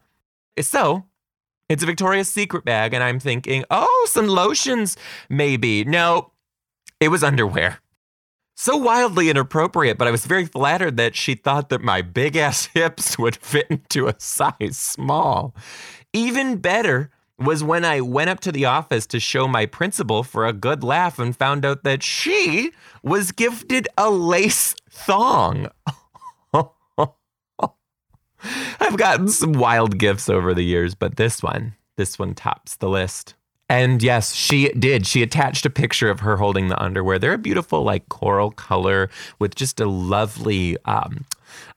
So, 0.60 1.06
it's 1.68 1.84
a 1.84 1.86
Victoria's 1.86 2.32
Secret 2.32 2.64
bag, 2.64 2.94
and 2.94 3.04
I'm 3.04 3.20
thinking, 3.20 3.66
oh, 3.70 4.08
some 4.10 4.28
lotions, 4.28 4.98
maybe. 5.30 5.84
No, 5.84 6.32
it 7.00 7.10
was 7.10 7.24
underwear 7.24 7.80
so 8.56 8.78
wildly 8.78 9.30
inappropriate, 9.30 9.98
but 9.98 10.08
I 10.08 10.12
was 10.12 10.26
very 10.26 10.46
flattered 10.46 10.98
that 10.98 11.16
she 11.16 11.36
thought 11.36 11.70
that 11.70 11.82
my 11.82 12.02
big 12.02 12.36
ass 12.38 12.66
hips 12.74 13.18
would 13.20 13.36
fit 13.36 13.68
into 13.70 14.08
a 14.08 14.16
size 14.18 14.78
small. 14.78 15.54
Even 16.14 16.58
better 16.58 17.12
was 17.38 17.64
when 17.64 17.84
I 17.84 18.00
went 18.00 18.30
up 18.30 18.40
to 18.42 18.52
the 18.52 18.64
office 18.66 19.06
to 19.08 19.20
show 19.20 19.48
my 19.48 19.66
principal 19.66 20.24
for 20.24 20.46
a 20.46 20.54
good 20.54 20.84
laugh 20.84 21.20
and 21.20 21.36
found 21.36 21.66
out 21.66 21.84
that 21.84 22.02
she 22.02 22.72
was 23.04 23.34
gifted 23.34 23.90
a 23.98 24.10
lace 24.10 24.74
thong. 24.90 25.68
I've 28.80 28.98
gotten 28.98 29.28
some 29.28 29.54
wild 29.54 29.98
gifts 29.98 30.30
over 30.30 30.54
the 30.54 30.64
years, 30.64 30.96
but 30.96 31.18
this 31.18 31.44
one, 31.44 31.76
this 31.98 32.18
one 32.18 32.36
tops 32.36 32.78
the 32.78 32.88
list. 32.88 33.36
And 33.68 34.04
yes, 34.04 34.34
she 34.34 34.70
did. 34.70 35.08
She 35.08 35.24
attached 35.24 35.66
a 35.66 35.72
picture 35.72 36.10
of 36.10 36.20
her 36.20 36.38
holding 36.38 36.68
the 36.68 36.82
underwear. 36.82 37.18
They're 37.18 37.34
a 37.34 37.38
beautiful, 37.38 37.84
like 37.84 38.08
coral 38.10 38.52
color 38.52 39.10
with 39.40 39.56
just 39.56 39.80
a 39.80 39.88
lovely, 39.88 40.78
um, 40.86 41.26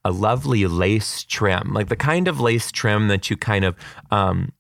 a 0.04 0.11
lovely 0.11 0.66
lace 0.66 1.25
trim, 1.25 1.73
like 1.73 1.88
the 1.88 1.97
kind 1.97 2.28
of 2.28 2.40
lace 2.40 2.71
trim 2.71 3.09
that 3.09 3.30
you 3.30 3.37
kind 3.37 3.64
of, 3.64 3.75
um, 4.11 4.52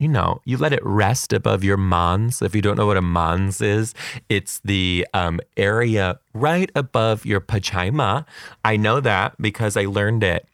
you 0.00 0.08
know, 0.08 0.40
you 0.44 0.56
let 0.56 0.72
it 0.72 0.84
rest 0.84 1.32
above 1.32 1.62
your 1.62 1.76
mons. 1.76 2.42
If 2.42 2.54
you 2.54 2.62
don't 2.62 2.76
know 2.76 2.86
what 2.86 2.96
a 2.96 3.02
mons 3.02 3.60
is, 3.60 3.94
it's 4.28 4.58
the 4.64 5.06
um, 5.14 5.40
area 5.56 6.18
right 6.32 6.70
above 6.74 7.26
your 7.26 7.40
pajama. 7.40 8.24
I 8.64 8.76
know 8.76 9.00
that 9.00 9.40
because 9.40 9.76
I 9.76 9.84
learned 9.84 10.24
it 10.24 10.46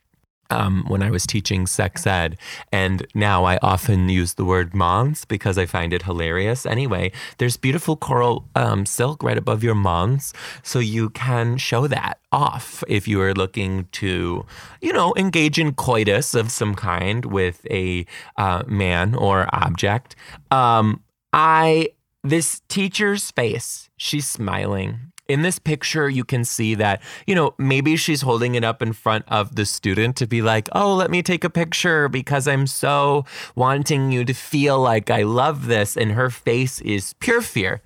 um, 0.51 0.85
when 0.89 1.03
I 1.03 1.11
was 1.11 1.27
teaching 1.27 1.67
sex 1.67 2.07
ed. 2.07 2.39
And 2.73 3.07
now 3.15 3.45
I 3.45 3.59
often 3.63 4.09
use 4.09 4.35
the 4.35 4.45
word 4.45 4.75
mons 4.75 5.25
because 5.25 5.59
I 5.59 5.67
find 5.67 5.93
it 5.93 6.03
hilarious. 6.03 6.67
Anyway, 6.67 7.13
there's 7.39 7.57
beautiful 7.57 7.97
coral 7.97 8.49
um, 8.55 8.87
silk 8.87 9.23
right 9.23 9.39
above 9.39 9.63
your 9.63 9.75
mons. 9.75 10.33
So 10.63 10.79
you 10.79 11.11
can 11.11 11.57
show 11.57 11.87
that 11.87 12.19
off 12.33 12.83
if 12.89 13.09
you 13.09 13.21
are 13.21 13.35
looking 13.35 13.89
to, 13.93 14.45
you 14.81 14.93
know, 14.93 15.15
engage 15.17 15.59
in 15.59 15.75
coitus 15.75 16.35
of 16.35 16.51
some 16.51 16.75
kind 16.75 17.25
with 17.25 17.67
a 17.71 18.07
uh, 18.37 18.63
man 18.67 19.15
or 19.15 19.49
object. 19.53 20.17
Um, 20.51 21.03
I, 21.33 21.91
this 22.23 22.63
teacher's 22.69 23.31
face, 23.31 23.89
she's 23.97 24.27
smiling 24.27 25.13
in 25.29 25.43
this 25.43 25.59
picture, 25.59 26.09
you 26.09 26.25
can 26.25 26.45
see 26.45 26.75
that, 26.77 27.03
you 27.27 27.35
know, 27.35 27.55
maybe 27.59 27.97
she's 27.97 28.23
holding 28.23 28.55
it 28.55 28.65
up 28.65 28.83
in 28.83 28.93
front 28.93 29.25
of 29.29 29.57
the 29.57 29.67
student 29.67 30.17
to 30.17 30.27
be 30.27 30.43
like, 30.43 30.69
oh, 30.73 30.95
let 30.95 31.11
me 31.11 31.23
take 31.23 31.45
a 31.45 31.51
picture 31.51 32.09
because 32.09 32.47
I'm 32.47 32.67
so 32.67 33.25
wanting 33.55 34.13
you 34.13 34.25
to 34.25 34.35
feel 34.35 34.79
like 34.79 35.11
I 35.11 35.23
love 35.23 35.67
this. 35.67 35.97
And 35.97 36.13
her 36.13 36.31
face 36.31 36.81
is 36.81 37.15
pure 37.15 37.41
fear, 37.41 37.83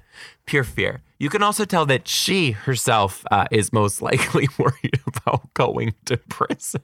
pure 0.47 0.65
fear. 0.65 1.03
You 1.19 1.29
can 1.29 1.43
also 1.43 1.65
tell 1.65 1.87
that 1.87 2.09
she 2.09 2.53
herself 2.53 3.25
uh, 3.31 3.47
is 3.51 3.73
most 3.73 4.03
likely 4.11 4.49
worried 4.59 5.01
about 5.07 5.53
going 5.55 5.95
to 6.07 6.17
prison. 6.17 6.83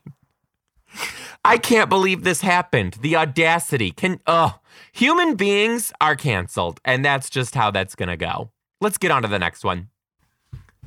I 1.44 1.58
can't 1.58 1.90
believe 1.90 2.24
this 2.24 2.40
happened. 2.40 2.94
The 3.00 3.16
audacity. 3.16 3.90
Can 3.90 4.20
oh, 4.26 4.58
human 4.92 5.34
beings 5.36 5.92
are 6.00 6.16
canceled, 6.16 6.80
and 6.84 7.04
that's 7.04 7.28
just 7.28 7.54
how 7.54 7.70
that's 7.70 7.94
gonna 7.94 8.16
go. 8.16 8.50
Let's 8.80 8.98
get 8.98 9.10
on 9.10 9.22
to 9.22 9.28
the 9.28 9.38
next 9.38 9.64
one. 9.64 9.88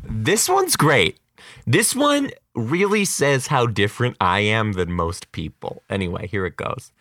This 0.04 0.50
one's 0.50 0.76
great. 0.76 1.20
This 1.66 1.96
one 1.96 2.32
really 2.56 3.06
says 3.06 3.48
how 3.48 3.66
different 3.66 4.18
I 4.20 4.40
am 4.42 4.74
than 4.74 4.92
most 4.92 5.32
people. 5.32 5.84
Anyway, 5.90 6.28
here 6.28 6.46
it 6.46 6.58
goes. 6.58 6.92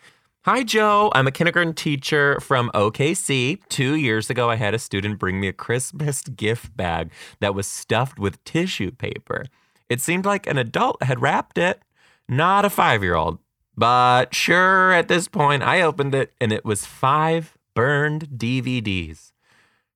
Hi, 0.43 0.63
Joe. 0.63 1.11
I'm 1.13 1.27
a 1.27 1.31
kindergarten 1.31 1.73
teacher 1.73 2.39
from 2.39 2.71
OKC. 2.73 3.59
Two 3.67 3.95
years 3.95 4.29
ago, 4.29 4.49
I 4.49 4.55
had 4.55 4.73
a 4.73 4.79
student 4.79 5.19
bring 5.19 5.39
me 5.39 5.49
a 5.49 5.53
Christmas 5.53 6.23
gift 6.23 6.75
bag 6.77 7.11
that 7.39 7.53
was 7.53 7.67
stuffed 7.67 8.17
with 8.19 8.43
tissue 8.45 8.91
paper. 8.91 9.45
It 9.89 10.01
seemed 10.01 10.25
like 10.25 10.47
an 10.47 10.57
adult 10.57 11.03
had 11.03 11.21
wrapped 11.21 11.57
it, 11.57 11.81
not 12.27 12.63
a 12.63 12.69
five 12.69 13.03
year 13.03 13.15
old. 13.15 13.39
But 13.75 14.33
sure, 14.33 14.91
at 14.91 15.07
this 15.07 15.27
point, 15.27 15.63
I 15.63 15.81
opened 15.81 16.15
it 16.15 16.33
and 16.39 16.51
it 16.51 16.65
was 16.65 16.85
five 16.85 17.57
burned 17.73 18.29
DVDs. 18.29 19.31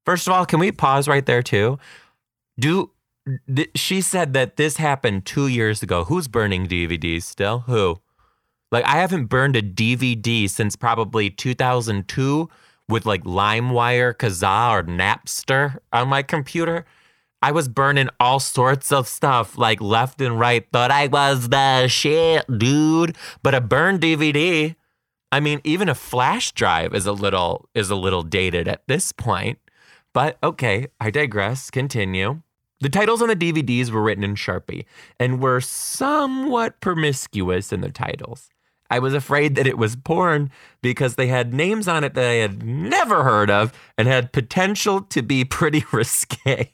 First 0.05 0.27
of 0.27 0.33
all, 0.33 0.45
can 0.45 0.59
we 0.59 0.71
pause 0.71 1.07
right 1.07 1.25
there 1.25 1.43
too? 1.43 1.79
Do 2.59 2.91
th- 3.53 3.71
she 3.75 4.01
said 4.01 4.33
that 4.33 4.57
this 4.57 4.77
happened 4.77 5.25
two 5.25 5.47
years 5.47 5.83
ago. 5.83 6.03
Who's 6.03 6.27
burning 6.27 6.67
DVDs 6.67 7.23
still? 7.23 7.59
Who? 7.59 7.99
Like 8.71 8.85
I 8.85 8.97
haven't 8.97 9.25
burned 9.25 9.55
a 9.55 9.61
DVD 9.61 10.49
since 10.49 10.75
probably 10.75 11.29
2002 11.29 12.49
with 12.89 13.05
like 13.05 13.23
LimeWire, 13.23 14.13
Kazaa, 14.13 14.71
or 14.71 14.83
Napster 14.83 15.77
on 15.91 16.07
my 16.07 16.23
computer. 16.23 16.85
I 17.41 17.51
was 17.51 17.67
burning 17.67 18.09
all 18.19 18.39
sorts 18.39 18.91
of 18.91 19.07
stuff 19.07 19.57
like 19.57 19.81
left 19.81 20.21
and 20.21 20.39
right. 20.39 20.65
Thought 20.71 20.91
I 20.91 21.07
was 21.07 21.49
the 21.49 21.87
shit, 21.87 22.45
dude. 22.57 23.17
But 23.41 23.53
a 23.53 23.61
burned 23.61 23.99
DVD, 24.01 24.75
I 25.31 25.39
mean, 25.39 25.59
even 25.63 25.89
a 25.89 25.95
flash 25.95 26.53
drive 26.53 26.95
is 26.95 27.05
a 27.05 27.11
little 27.11 27.67
is 27.75 27.89
a 27.89 27.95
little 27.95 28.23
dated 28.23 28.67
at 28.67 28.87
this 28.87 29.11
point. 29.11 29.59
But 30.13 30.37
okay, 30.43 30.87
I 30.99 31.09
digress. 31.09 31.69
Continue. 31.69 32.41
The 32.79 32.89
titles 32.89 33.21
on 33.21 33.29
the 33.29 33.35
DVDs 33.35 33.89
were 33.89 34.01
written 34.01 34.23
in 34.23 34.35
Sharpie 34.35 34.85
and 35.19 35.41
were 35.41 35.61
somewhat 35.61 36.81
promiscuous 36.81 37.71
in 37.71 37.81
their 37.81 37.91
titles. 37.91 38.49
I 38.89 38.99
was 38.99 39.13
afraid 39.13 39.55
that 39.55 39.65
it 39.65 39.77
was 39.77 39.95
porn 39.95 40.51
because 40.81 41.15
they 41.15 41.27
had 41.27 41.53
names 41.53 41.87
on 41.87 42.03
it 42.03 42.13
that 42.13 42.25
I 42.25 42.33
had 42.33 42.63
never 42.63 43.23
heard 43.23 43.49
of 43.49 43.73
and 43.97 44.07
had 44.07 44.33
potential 44.33 45.01
to 45.01 45.23
be 45.23 45.45
pretty 45.45 45.83
risque. 45.91 46.71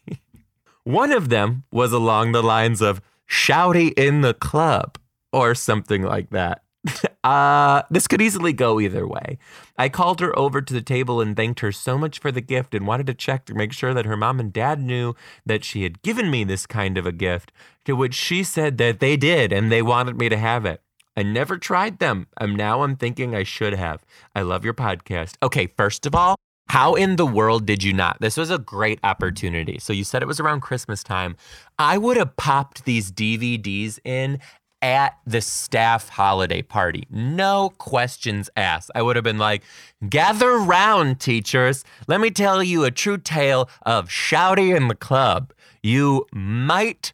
One 0.83 1.11
of 1.11 1.29
them 1.29 1.63
was 1.71 1.93
along 1.93 2.31
the 2.31 2.43
lines 2.43 2.81
of 2.81 3.01
Shouty 3.29 3.93
in 3.97 4.21
the 4.21 4.33
Club 4.33 4.97
or 5.31 5.53
something 5.53 6.01
like 6.01 6.31
that. 6.31 6.63
uh, 7.23 7.83
this 7.89 8.07
could 8.07 8.21
easily 8.21 8.53
go 8.53 8.79
either 8.79 9.07
way. 9.07 9.37
I 9.77 9.89
called 9.89 10.19
her 10.19 10.37
over 10.37 10.61
to 10.61 10.73
the 10.73 10.81
table 10.81 11.21
and 11.21 11.35
thanked 11.35 11.59
her 11.61 11.71
so 11.71 11.97
much 11.97 12.19
for 12.19 12.31
the 12.31 12.41
gift 12.41 12.73
and 12.73 12.87
wanted 12.87 13.07
to 13.07 13.13
check 13.13 13.45
to 13.45 13.53
make 13.53 13.73
sure 13.73 13.93
that 13.93 14.05
her 14.05 14.17
mom 14.17 14.39
and 14.39 14.53
dad 14.53 14.79
knew 14.79 15.15
that 15.45 15.63
she 15.63 15.83
had 15.83 16.01
given 16.01 16.29
me 16.29 16.43
this 16.43 16.65
kind 16.65 16.97
of 16.97 17.05
a 17.05 17.11
gift, 17.11 17.51
to 17.85 17.95
which 17.95 18.13
she 18.13 18.43
said 18.43 18.77
that 18.77 18.99
they 18.99 19.17
did 19.17 19.51
and 19.51 19.71
they 19.71 19.81
wanted 19.81 20.17
me 20.17 20.29
to 20.29 20.37
have 20.37 20.65
it. 20.65 20.81
I 21.17 21.23
never 21.23 21.57
tried 21.57 21.99
them. 21.99 22.27
And 22.39 22.55
now 22.55 22.83
I'm 22.83 22.95
thinking 22.95 23.35
I 23.35 23.43
should 23.43 23.73
have. 23.73 24.05
I 24.35 24.41
love 24.41 24.63
your 24.63 24.73
podcast. 24.73 25.35
Okay, 25.43 25.67
first 25.75 26.05
of 26.05 26.15
all, 26.15 26.37
how 26.69 26.93
in 26.93 27.15
the 27.15 27.25
world 27.25 27.65
did 27.65 27.83
you 27.83 27.93
not? 27.93 28.21
This 28.21 28.37
was 28.37 28.51
a 28.51 28.59
great 28.59 28.99
opportunity. 29.03 29.79
So 29.79 29.91
you 29.91 30.03
said 30.03 30.21
it 30.21 30.27
was 30.27 30.39
around 30.39 30.61
Christmas 30.61 31.03
time. 31.03 31.35
I 31.79 31.97
would 31.97 32.15
have 32.15 32.37
popped 32.37 32.85
these 32.85 33.11
DVDs 33.11 33.99
in 34.05 34.39
at 34.81 35.17
the 35.25 35.41
staff 35.41 36.09
holiday 36.09 36.61
party. 36.61 37.05
No 37.09 37.71
questions 37.77 38.49
asked. 38.55 38.91
I 38.95 39.01
would 39.01 39.15
have 39.15 39.23
been 39.23 39.37
like, 39.37 39.63
gather 40.07 40.57
round, 40.57 41.19
teachers. 41.19 41.83
Let 42.07 42.21
me 42.21 42.31
tell 42.31 42.63
you 42.63 42.83
a 42.83 42.91
true 42.91 43.17
tale 43.17 43.69
of 43.83 44.09
Shouty 44.09 44.75
in 44.75 44.87
the 44.87 44.95
club. 44.95 45.53
You 45.83 46.25
might 46.33 47.13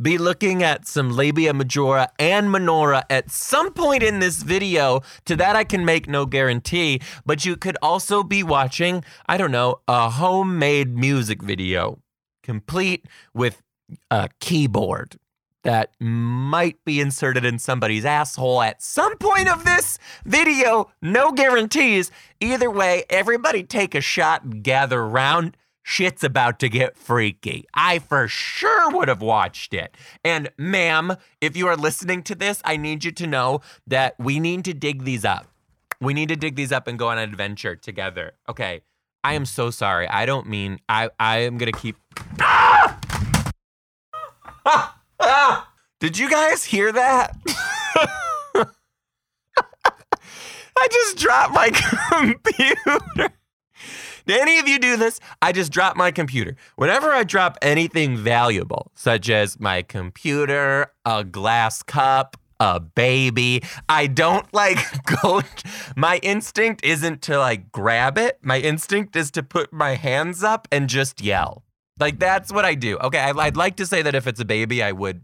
be 0.00 0.18
looking 0.18 0.62
at 0.62 0.86
some 0.86 1.10
labia 1.10 1.54
majora 1.54 2.08
and 2.18 2.52
minora 2.52 3.04
at 3.08 3.30
some 3.30 3.72
point 3.72 4.02
in 4.02 4.18
this 4.18 4.42
video. 4.42 5.00
To 5.24 5.36
that, 5.36 5.56
I 5.56 5.64
can 5.64 5.84
make 5.84 6.08
no 6.08 6.26
guarantee, 6.26 7.00
but 7.24 7.44
you 7.44 7.56
could 7.56 7.78
also 7.80 8.22
be 8.22 8.42
watching, 8.42 9.04
I 9.26 9.38
don't 9.38 9.50
know, 9.52 9.80
a 9.88 10.10
homemade 10.10 10.96
music 10.96 11.42
video 11.42 11.98
complete 12.42 13.06
with 13.34 13.62
a 14.10 14.28
keyboard 14.40 15.16
that 15.66 15.90
might 16.00 16.82
be 16.84 17.00
inserted 17.00 17.44
in 17.44 17.58
somebody's 17.58 18.04
asshole 18.04 18.62
at 18.62 18.82
some 18.82 19.16
point 19.18 19.48
of 19.48 19.64
this 19.64 19.98
video. 20.24 20.90
No 21.02 21.32
guarantees. 21.32 22.10
Either 22.40 22.70
way, 22.70 23.04
everybody 23.10 23.62
take 23.62 23.94
a 23.94 24.00
shot 24.00 24.44
and 24.44 24.62
gather 24.62 25.00
around. 25.00 25.56
Shit's 25.82 26.24
about 26.24 26.58
to 26.60 26.68
get 26.68 26.96
freaky. 26.96 27.64
I 27.72 28.00
for 28.00 28.26
sure 28.26 28.90
would 28.90 29.08
have 29.08 29.22
watched 29.22 29.72
it. 29.72 29.96
And, 30.24 30.50
ma'am, 30.58 31.16
if 31.40 31.56
you 31.56 31.68
are 31.68 31.76
listening 31.76 32.22
to 32.24 32.34
this, 32.34 32.60
I 32.64 32.76
need 32.76 33.04
you 33.04 33.12
to 33.12 33.26
know 33.26 33.60
that 33.86 34.14
we 34.18 34.40
need 34.40 34.64
to 34.64 34.74
dig 34.74 35.04
these 35.04 35.24
up. 35.24 35.46
We 36.00 36.12
need 36.12 36.28
to 36.30 36.36
dig 36.36 36.56
these 36.56 36.72
up 36.72 36.88
and 36.88 36.98
go 36.98 37.08
on 37.08 37.18
an 37.18 37.28
adventure 37.28 37.76
together. 37.76 38.32
Okay. 38.48 38.82
I 39.26 39.34
am 39.34 39.44
so 39.44 39.70
sorry. 39.70 40.06
I 40.08 40.24
don't 40.24 40.46
mean 40.46 40.78
I 40.88 41.10
I 41.18 41.38
am 41.38 41.58
to 41.58 41.72
keep 41.72 41.96
ah! 42.40 43.00
Ah! 44.64 44.95
Ah! 45.20 45.72
Did 46.00 46.18
you 46.18 46.28
guys 46.28 46.64
hear 46.64 46.92
that? 46.92 47.34
I 50.78 50.88
just 50.90 51.16
dropped 51.16 51.54
my 51.54 51.70
computer. 52.12 53.32
Did 54.26 54.40
any 54.40 54.58
of 54.58 54.68
you 54.68 54.78
do 54.78 54.96
this? 54.96 55.20
I 55.40 55.52
just 55.52 55.72
drop 55.72 55.96
my 55.96 56.10
computer. 56.10 56.56
Whenever 56.74 57.12
I 57.12 57.24
drop 57.24 57.56
anything 57.62 58.16
valuable, 58.16 58.90
such 58.94 59.30
as 59.30 59.58
my 59.58 59.82
computer, 59.82 60.88
a 61.04 61.24
glass 61.24 61.82
cup, 61.82 62.36
a 62.58 62.80
baby, 62.80 63.62
I 63.88 64.06
don't 64.06 64.52
like 64.52 64.78
go. 65.22 65.42
My 65.96 66.18
instinct 66.18 66.84
isn't 66.84 67.22
to 67.22 67.38
like 67.38 67.70
grab 67.70 68.18
it. 68.18 68.38
My 68.42 68.58
instinct 68.58 69.16
is 69.16 69.30
to 69.32 69.42
put 69.42 69.72
my 69.72 69.94
hands 69.94 70.42
up 70.42 70.66
and 70.72 70.88
just 70.88 71.22
yell. 71.22 71.62
Like 71.98 72.18
that's 72.18 72.52
what 72.52 72.64
I 72.64 72.74
do. 72.74 72.98
Okay, 72.98 73.18
I'd 73.18 73.56
like 73.56 73.76
to 73.76 73.86
say 73.86 74.02
that 74.02 74.14
if 74.14 74.26
it's 74.26 74.40
a 74.40 74.44
baby, 74.44 74.82
I 74.82 74.92
would 74.92 75.22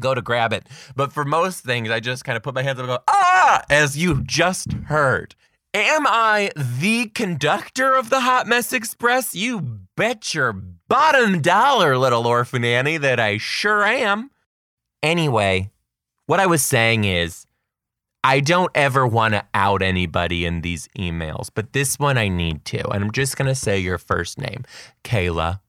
go 0.00 0.14
to 0.14 0.22
grab 0.22 0.52
it. 0.52 0.66
But 0.96 1.12
for 1.12 1.24
most 1.24 1.64
things, 1.64 1.90
I 1.90 2.00
just 2.00 2.24
kind 2.24 2.36
of 2.36 2.42
put 2.42 2.54
my 2.54 2.62
hands 2.62 2.78
up 2.78 2.88
and 2.88 2.96
go, 2.96 3.02
ah, 3.08 3.62
as 3.70 3.96
you 3.96 4.22
just 4.22 4.72
heard. 4.72 5.34
Am 5.72 6.06
I 6.06 6.52
the 6.56 7.06
conductor 7.06 7.96
of 7.96 8.08
the 8.08 8.20
Hot 8.20 8.46
Mess 8.46 8.72
Express? 8.72 9.34
You 9.34 9.60
bet 9.96 10.32
your 10.32 10.52
bottom 10.52 11.40
dollar, 11.40 11.98
little 11.98 12.28
orphan 12.28 12.64
Annie, 12.64 12.96
that 12.98 13.18
I 13.18 13.38
sure 13.38 13.82
am. 13.82 14.30
Anyway, 15.02 15.72
what 16.26 16.38
I 16.38 16.46
was 16.46 16.62
saying 16.64 17.04
is, 17.04 17.46
I 18.22 18.40
don't 18.40 18.70
ever 18.74 19.06
want 19.06 19.34
to 19.34 19.44
out 19.52 19.82
anybody 19.82 20.46
in 20.46 20.60
these 20.60 20.88
emails, 20.96 21.50
but 21.52 21.72
this 21.72 21.98
one 21.98 22.16
I 22.16 22.28
need 22.28 22.64
to. 22.66 22.88
And 22.90 23.04
I'm 23.04 23.12
just 23.12 23.36
going 23.36 23.48
to 23.48 23.54
say 23.54 23.78
your 23.78 23.98
first 23.98 24.38
name, 24.38 24.64
Kayla. 25.02 25.60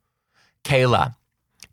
Kayla, 0.65 1.15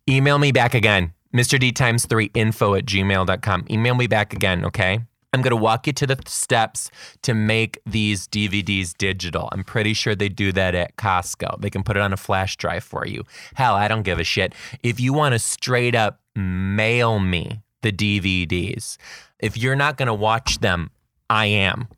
email 0.08 0.38
me 0.38 0.52
back 0.52 0.74
again. 0.74 1.14
Mr. 1.34 1.58
D 1.58 1.72
times 1.72 2.04
three 2.04 2.30
info 2.34 2.74
at 2.74 2.84
gmail.com. 2.84 3.66
Email 3.70 3.94
me 3.94 4.06
back 4.06 4.34
again, 4.34 4.64
okay? 4.66 5.00
I'm 5.32 5.40
going 5.40 5.50
to 5.50 5.56
walk 5.56 5.86
you 5.86 5.94
to 5.94 6.06
the 6.06 6.18
steps 6.26 6.90
to 7.22 7.32
make 7.32 7.80
these 7.86 8.28
DVDs 8.28 8.94
digital. 8.94 9.48
I'm 9.50 9.64
pretty 9.64 9.94
sure 9.94 10.14
they 10.14 10.28
do 10.28 10.52
that 10.52 10.74
at 10.74 10.96
Costco. 10.96 11.62
They 11.62 11.70
can 11.70 11.82
put 11.82 11.96
it 11.96 12.02
on 12.02 12.12
a 12.12 12.18
flash 12.18 12.56
drive 12.56 12.84
for 12.84 13.06
you. 13.06 13.24
Hell, 13.54 13.74
I 13.74 13.88
don't 13.88 14.02
give 14.02 14.18
a 14.18 14.24
shit. 14.24 14.54
If 14.82 15.00
you 15.00 15.14
want 15.14 15.32
to 15.32 15.38
straight 15.38 15.94
up 15.94 16.20
mail 16.36 17.18
me 17.18 17.62
the 17.80 17.92
DVDs, 17.92 18.98
if 19.38 19.56
you're 19.56 19.74
not 19.74 19.96
going 19.96 20.08
to 20.08 20.14
watch 20.14 20.58
them, 20.58 20.90
I 21.30 21.46
am. 21.46 21.88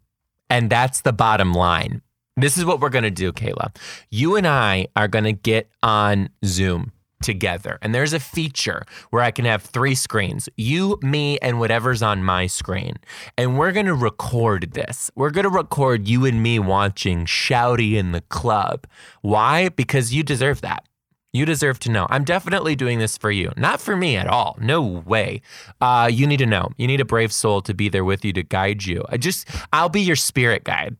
And 0.48 0.70
that's 0.70 1.00
the 1.00 1.12
bottom 1.12 1.54
line. 1.54 2.02
This 2.36 2.58
is 2.58 2.64
what 2.64 2.80
we're 2.80 2.88
going 2.88 3.04
to 3.04 3.10
do, 3.10 3.32
Kayla. 3.32 3.76
You 4.10 4.34
and 4.34 4.46
I 4.46 4.88
are 4.96 5.06
going 5.06 5.24
to 5.24 5.32
get 5.32 5.70
on 5.84 6.30
Zoom 6.44 6.90
together. 7.22 7.78
And 7.80 7.94
there's 7.94 8.12
a 8.12 8.18
feature 8.18 8.82
where 9.10 9.22
I 9.22 9.30
can 9.30 9.44
have 9.44 9.62
three 9.62 9.94
screens 9.94 10.48
you, 10.56 10.98
me, 11.00 11.38
and 11.38 11.60
whatever's 11.60 12.02
on 12.02 12.24
my 12.24 12.48
screen. 12.48 12.96
And 13.38 13.56
we're 13.56 13.70
going 13.72 13.86
to 13.86 13.94
record 13.94 14.72
this. 14.72 15.12
We're 15.14 15.30
going 15.30 15.44
to 15.44 15.50
record 15.50 16.08
you 16.08 16.24
and 16.26 16.42
me 16.42 16.58
watching 16.58 17.24
Shouty 17.24 17.94
in 17.94 18.10
the 18.10 18.20
club. 18.22 18.86
Why? 19.22 19.68
Because 19.68 20.12
you 20.12 20.24
deserve 20.24 20.60
that. 20.62 20.86
You 21.32 21.44
deserve 21.44 21.78
to 21.80 21.90
know. 21.90 22.06
I'm 22.10 22.24
definitely 22.24 22.76
doing 22.76 22.98
this 22.98 23.16
for 23.16 23.30
you, 23.30 23.52
not 23.56 23.80
for 23.80 23.96
me 23.96 24.16
at 24.16 24.28
all. 24.28 24.56
No 24.60 24.82
way. 24.82 25.40
Uh, 25.80 26.08
you 26.12 26.26
need 26.26 26.36
to 26.36 26.46
know. 26.46 26.70
You 26.76 26.86
need 26.86 27.00
a 27.00 27.04
brave 27.04 27.32
soul 27.32 27.60
to 27.62 27.74
be 27.74 27.88
there 27.88 28.04
with 28.04 28.24
you 28.24 28.32
to 28.34 28.42
guide 28.42 28.84
you. 28.84 29.04
I 29.08 29.16
just, 29.16 29.48
I'll 29.72 29.88
be 29.88 30.02
your 30.02 30.14
spirit 30.14 30.62
guide 30.62 30.96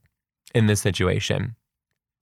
in 0.55 0.67
this 0.67 0.81
situation. 0.81 1.57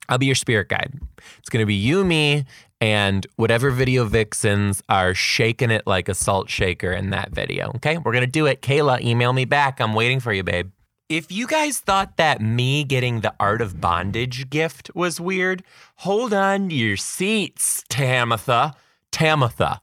I'll 0.09 0.19
be 0.19 0.27
your 0.27 0.35
spirit 0.35 0.69
guide. 0.69 0.99
It's 1.39 1.49
going 1.49 1.63
to 1.63 1.67
be 1.67 1.75
you, 1.75 2.05
me, 2.05 2.45
and 2.83 3.29
whatever 3.37 3.71
video 3.71 4.05
vixens 4.05 4.83
are 4.89 5.15
shaking 5.15 5.71
it 5.71 5.87
like 5.87 6.09
a 6.09 6.15
salt 6.15 6.51
shaker 6.51 6.91
in 6.91 7.11
that 7.11 7.31
video. 7.31 7.71
Okay, 7.77 7.97
we're 7.97 8.13
gonna 8.13 8.27
do 8.27 8.47
it. 8.47 8.61
Kayla, 8.61 9.01
email 9.03 9.33
me 9.33 9.45
back. 9.45 9.81
I'm 9.81 9.95
waiting 9.95 10.19
for 10.19 10.33
you, 10.33 10.43
babe. 10.43 10.73
If 11.09 11.31
you 11.31 11.47
guys 11.47 11.79
thought 11.79 12.17
that 12.17 12.41
me 12.41 12.83
getting 12.83 13.21
the 13.21 13.35
Art 13.39 13.61
of 13.61 13.81
Bondage 13.81 14.51
gift 14.51 14.91
was 14.97 15.21
weird, 15.21 15.63
hold 15.99 16.35
on 16.35 16.71
to 16.71 16.75
your 16.75 16.97
seats, 16.97 17.85
Tamitha. 17.89 18.75
Tamitha. 19.13 19.79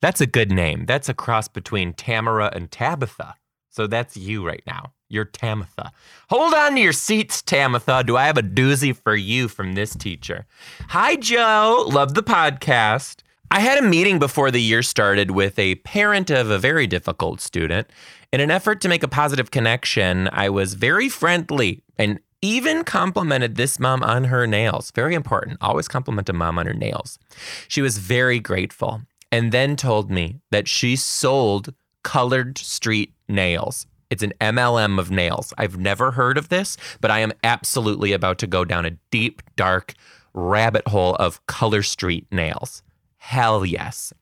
That's 0.00 0.20
a 0.20 0.26
good 0.26 0.52
name. 0.52 0.86
That's 0.86 1.08
a 1.08 1.14
cross 1.14 1.48
between 1.48 1.92
Tamara 1.92 2.52
and 2.54 2.70
Tabitha. 2.70 3.34
So 3.68 3.88
that's 3.88 4.16
you 4.16 4.46
right 4.46 4.62
now. 4.64 4.92
You're 5.08 5.24
Tamitha. 5.24 5.90
Hold 6.28 6.52
on 6.52 6.74
to 6.74 6.80
your 6.80 6.92
seats, 6.92 7.42
Tamitha. 7.42 8.04
Do 8.04 8.16
I 8.16 8.26
have 8.26 8.36
a 8.36 8.42
doozy 8.42 8.94
for 8.94 9.16
you 9.16 9.48
from 9.48 9.72
this 9.72 9.94
teacher? 9.94 10.46
Hi, 10.88 11.16
Joe. 11.16 11.86
Love 11.88 12.14
the 12.14 12.22
podcast. 12.22 13.22
I 13.50 13.60
had 13.60 13.78
a 13.78 13.88
meeting 13.88 14.18
before 14.18 14.50
the 14.50 14.60
year 14.60 14.82
started 14.82 15.30
with 15.30 15.58
a 15.58 15.76
parent 15.76 16.28
of 16.30 16.50
a 16.50 16.58
very 16.58 16.86
difficult 16.86 17.40
student. 17.40 17.88
In 18.30 18.40
an 18.40 18.50
effort 18.50 18.82
to 18.82 18.88
make 18.88 19.02
a 19.02 19.08
positive 19.08 19.50
connection, 19.50 20.28
I 20.30 20.50
was 20.50 20.74
very 20.74 21.08
friendly 21.08 21.82
and 21.96 22.20
even 22.42 22.84
complimented 22.84 23.56
this 23.56 23.80
mom 23.80 24.02
on 24.02 24.24
her 24.24 24.46
nails. 24.46 24.90
Very 24.90 25.14
important. 25.14 25.56
Always 25.62 25.88
compliment 25.88 26.28
a 26.28 26.34
mom 26.34 26.58
on 26.58 26.66
her 26.66 26.74
nails. 26.74 27.18
She 27.66 27.80
was 27.80 27.96
very 27.96 28.38
grateful 28.38 29.00
and 29.32 29.52
then 29.52 29.76
told 29.76 30.10
me 30.10 30.40
that 30.50 30.68
she 30.68 30.94
sold 30.94 31.72
Color 32.04 32.52
Street 32.56 33.14
nails 33.28 33.86
it's 34.10 34.22
an 34.22 34.32
MLM 34.40 34.98
of 34.98 35.10
nails. 35.10 35.52
I've 35.58 35.78
never 35.78 36.12
heard 36.12 36.38
of 36.38 36.48
this, 36.48 36.76
but 37.00 37.10
I 37.10 37.20
am 37.20 37.32
absolutely 37.44 38.12
about 38.12 38.38
to 38.38 38.46
go 38.46 38.64
down 38.64 38.86
a 38.86 38.96
deep, 39.10 39.42
dark 39.56 39.94
rabbit 40.34 40.88
hole 40.88 41.14
of 41.16 41.44
Color 41.46 41.82
Street 41.82 42.26
nails. 42.30 42.82
Hell 43.18 43.64
yes. 43.64 44.12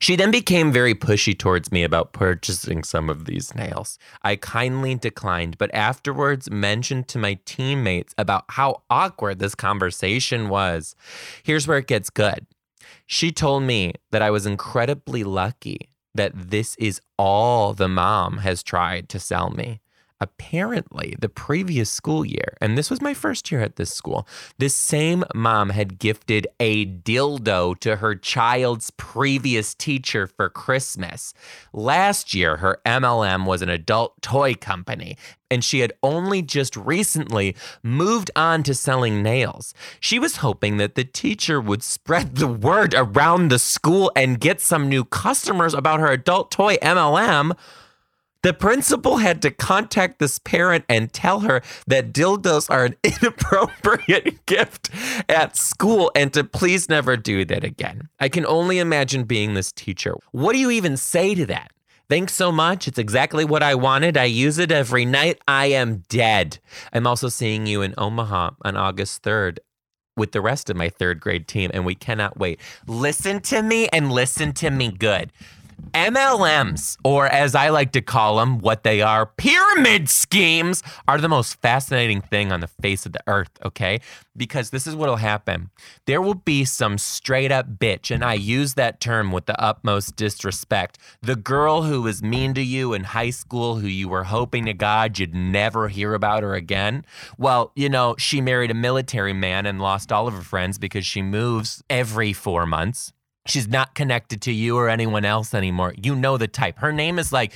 She 0.00 0.14
then 0.14 0.30
became 0.30 0.70
very 0.70 0.94
pushy 0.94 1.36
towards 1.36 1.72
me 1.72 1.82
about 1.82 2.12
purchasing 2.12 2.84
some 2.84 3.10
of 3.10 3.24
these 3.24 3.54
nails. 3.54 3.98
I 4.22 4.36
kindly 4.36 4.94
declined, 4.94 5.58
but 5.58 5.74
afterwards 5.74 6.50
mentioned 6.50 7.08
to 7.08 7.18
my 7.18 7.38
teammates 7.44 8.14
about 8.16 8.44
how 8.50 8.82
awkward 8.88 9.40
this 9.40 9.56
conversation 9.56 10.48
was. 10.48 10.94
Here's 11.42 11.66
where 11.66 11.78
it 11.78 11.88
gets 11.88 12.10
good. 12.10 12.46
She 13.06 13.32
told 13.32 13.64
me 13.64 13.94
that 14.12 14.22
I 14.22 14.30
was 14.30 14.46
incredibly 14.46 15.24
lucky 15.24 15.90
that 16.18 16.50
this 16.50 16.76
is 16.76 17.00
all 17.16 17.72
the 17.72 17.88
mom 17.88 18.38
has 18.38 18.62
tried 18.62 19.08
to 19.08 19.18
sell 19.18 19.50
me 19.50 19.80
apparently 20.20 21.14
the 21.18 21.28
previous 21.28 21.90
school 21.90 22.24
year, 22.24 22.56
and 22.60 22.76
this 22.76 22.90
was 22.90 23.00
my 23.00 23.14
first 23.14 23.50
year 23.50 23.60
at 23.60 23.76
this 23.76 23.92
school, 23.92 24.26
this 24.58 24.74
same 24.74 25.24
mom 25.34 25.70
had 25.70 25.98
gifted 25.98 26.46
a 26.60 26.86
dildo 26.86 27.78
to 27.80 27.96
her 27.96 28.14
child's 28.14 28.90
previous 28.90 29.74
teacher 29.74 30.26
for 30.26 30.48
Christmas. 30.48 31.34
Last 31.72 32.34
year, 32.34 32.58
her 32.58 32.80
MLM 32.84 33.46
was 33.46 33.62
an 33.62 33.68
adult 33.68 34.20
toy 34.22 34.54
company, 34.54 35.16
and 35.50 35.64
she 35.64 35.80
had 35.80 35.92
only 36.02 36.42
just 36.42 36.76
recently 36.76 37.56
moved 37.82 38.30
on 38.36 38.62
to 38.64 38.74
selling 38.74 39.22
nails. 39.22 39.72
She 40.00 40.18
was 40.18 40.36
hoping 40.36 40.76
that 40.76 40.94
the 40.94 41.04
teacher 41.04 41.60
would 41.60 41.82
spread 41.82 42.36
the 42.36 42.48
word 42.48 42.94
around 42.94 43.48
the 43.48 43.58
school 43.58 44.12
and 44.14 44.40
get 44.40 44.60
some 44.60 44.88
new 44.88 45.04
customers 45.04 45.74
about 45.74 46.00
her 46.00 46.12
adult 46.12 46.50
toy 46.50 46.76
MLM. 46.76 47.56
The 48.42 48.54
principal 48.54 49.16
had 49.16 49.42
to 49.42 49.50
contact 49.50 50.20
this 50.20 50.38
parent 50.38 50.84
and 50.88 51.12
tell 51.12 51.40
her 51.40 51.60
that 51.88 52.12
dildos 52.12 52.70
are 52.70 52.84
an 52.84 52.96
inappropriate 53.04 54.46
gift 54.46 54.90
at 55.28 55.56
school 55.56 56.12
and 56.14 56.32
to 56.34 56.44
please 56.44 56.88
never 56.88 57.16
do 57.16 57.44
that 57.46 57.64
again. 57.64 58.08
I 58.20 58.28
can 58.28 58.46
only 58.46 58.78
imagine 58.78 59.24
being 59.24 59.54
this 59.54 59.72
teacher. 59.72 60.14
What 60.30 60.52
do 60.52 60.60
you 60.60 60.70
even 60.70 60.96
say 60.96 61.34
to 61.34 61.46
that? 61.46 61.72
Thanks 62.08 62.32
so 62.32 62.52
much. 62.52 62.86
It's 62.86 62.98
exactly 62.98 63.44
what 63.44 63.62
I 63.62 63.74
wanted. 63.74 64.16
I 64.16 64.24
use 64.24 64.58
it 64.58 64.70
every 64.70 65.04
night. 65.04 65.42
I 65.48 65.66
am 65.66 66.04
dead. 66.08 66.58
I'm 66.92 67.06
also 67.06 67.28
seeing 67.28 67.66
you 67.66 67.82
in 67.82 67.92
Omaha 67.98 68.52
on 68.62 68.76
August 68.76 69.22
3rd 69.24 69.58
with 70.16 70.32
the 70.32 70.40
rest 70.40 70.68
of 70.68 70.76
my 70.76 70.88
third 70.88 71.20
grade 71.20 71.46
team, 71.46 71.70
and 71.72 71.86
we 71.86 71.94
cannot 71.94 72.38
wait. 72.38 72.60
Listen 72.86 73.40
to 73.40 73.62
me 73.62 73.88
and 73.88 74.12
listen 74.12 74.52
to 74.52 74.70
me 74.70 74.90
good. 74.90 75.32
MLMs, 75.92 76.96
or 77.04 77.26
as 77.26 77.54
I 77.54 77.70
like 77.70 77.92
to 77.92 78.00
call 78.00 78.36
them, 78.36 78.58
what 78.58 78.82
they 78.82 79.00
are, 79.00 79.26
pyramid 79.26 80.08
schemes, 80.08 80.82
are 81.06 81.18
the 81.18 81.28
most 81.28 81.60
fascinating 81.60 82.20
thing 82.20 82.52
on 82.52 82.60
the 82.60 82.66
face 82.66 83.06
of 83.06 83.12
the 83.12 83.22
earth, 83.26 83.50
okay? 83.64 84.00
Because 84.36 84.70
this 84.70 84.86
is 84.86 84.94
what'll 84.94 85.16
happen. 85.16 85.70
There 86.06 86.20
will 86.20 86.34
be 86.34 86.64
some 86.64 86.98
straight 86.98 87.50
up 87.50 87.78
bitch, 87.78 88.10
and 88.10 88.24
I 88.24 88.34
use 88.34 88.74
that 88.74 89.00
term 89.00 89.32
with 89.32 89.46
the 89.46 89.60
utmost 89.60 90.16
disrespect. 90.16 90.98
The 91.22 91.36
girl 91.36 91.82
who 91.82 92.02
was 92.02 92.22
mean 92.22 92.54
to 92.54 92.62
you 92.62 92.92
in 92.92 93.04
high 93.04 93.30
school, 93.30 93.76
who 93.76 93.88
you 93.88 94.08
were 94.08 94.24
hoping 94.24 94.66
to 94.66 94.74
God 94.74 95.18
you'd 95.18 95.34
never 95.34 95.88
hear 95.88 96.14
about 96.14 96.42
her 96.42 96.54
again. 96.54 97.04
Well, 97.38 97.72
you 97.74 97.88
know, 97.88 98.14
she 98.18 98.40
married 98.40 98.70
a 98.70 98.74
military 98.74 99.32
man 99.32 99.64
and 99.64 99.80
lost 99.80 100.12
all 100.12 100.28
of 100.28 100.34
her 100.34 100.42
friends 100.42 100.78
because 100.78 101.06
she 101.06 101.22
moves 101.22 101.82
every 101.88 102.32
four 102.32 102.66
months. 102.66 103.12
She's 103.48 103.68
not 103.68 103.94
connected 103.94 104.42
to 104.42 104.52
you 104.52 104.76
or 104.76 104.88
anyone 104.88 105.24
else 105.24 105.54
anymore. 105.54 105.94
You 106.00 106.14
know 106.14 106.36
the 106.36 106.48
type. 106.48 106.78
Her 106.78 106.92
name 106.92 107.18
is 107.18 107.32
like 107.32 107.52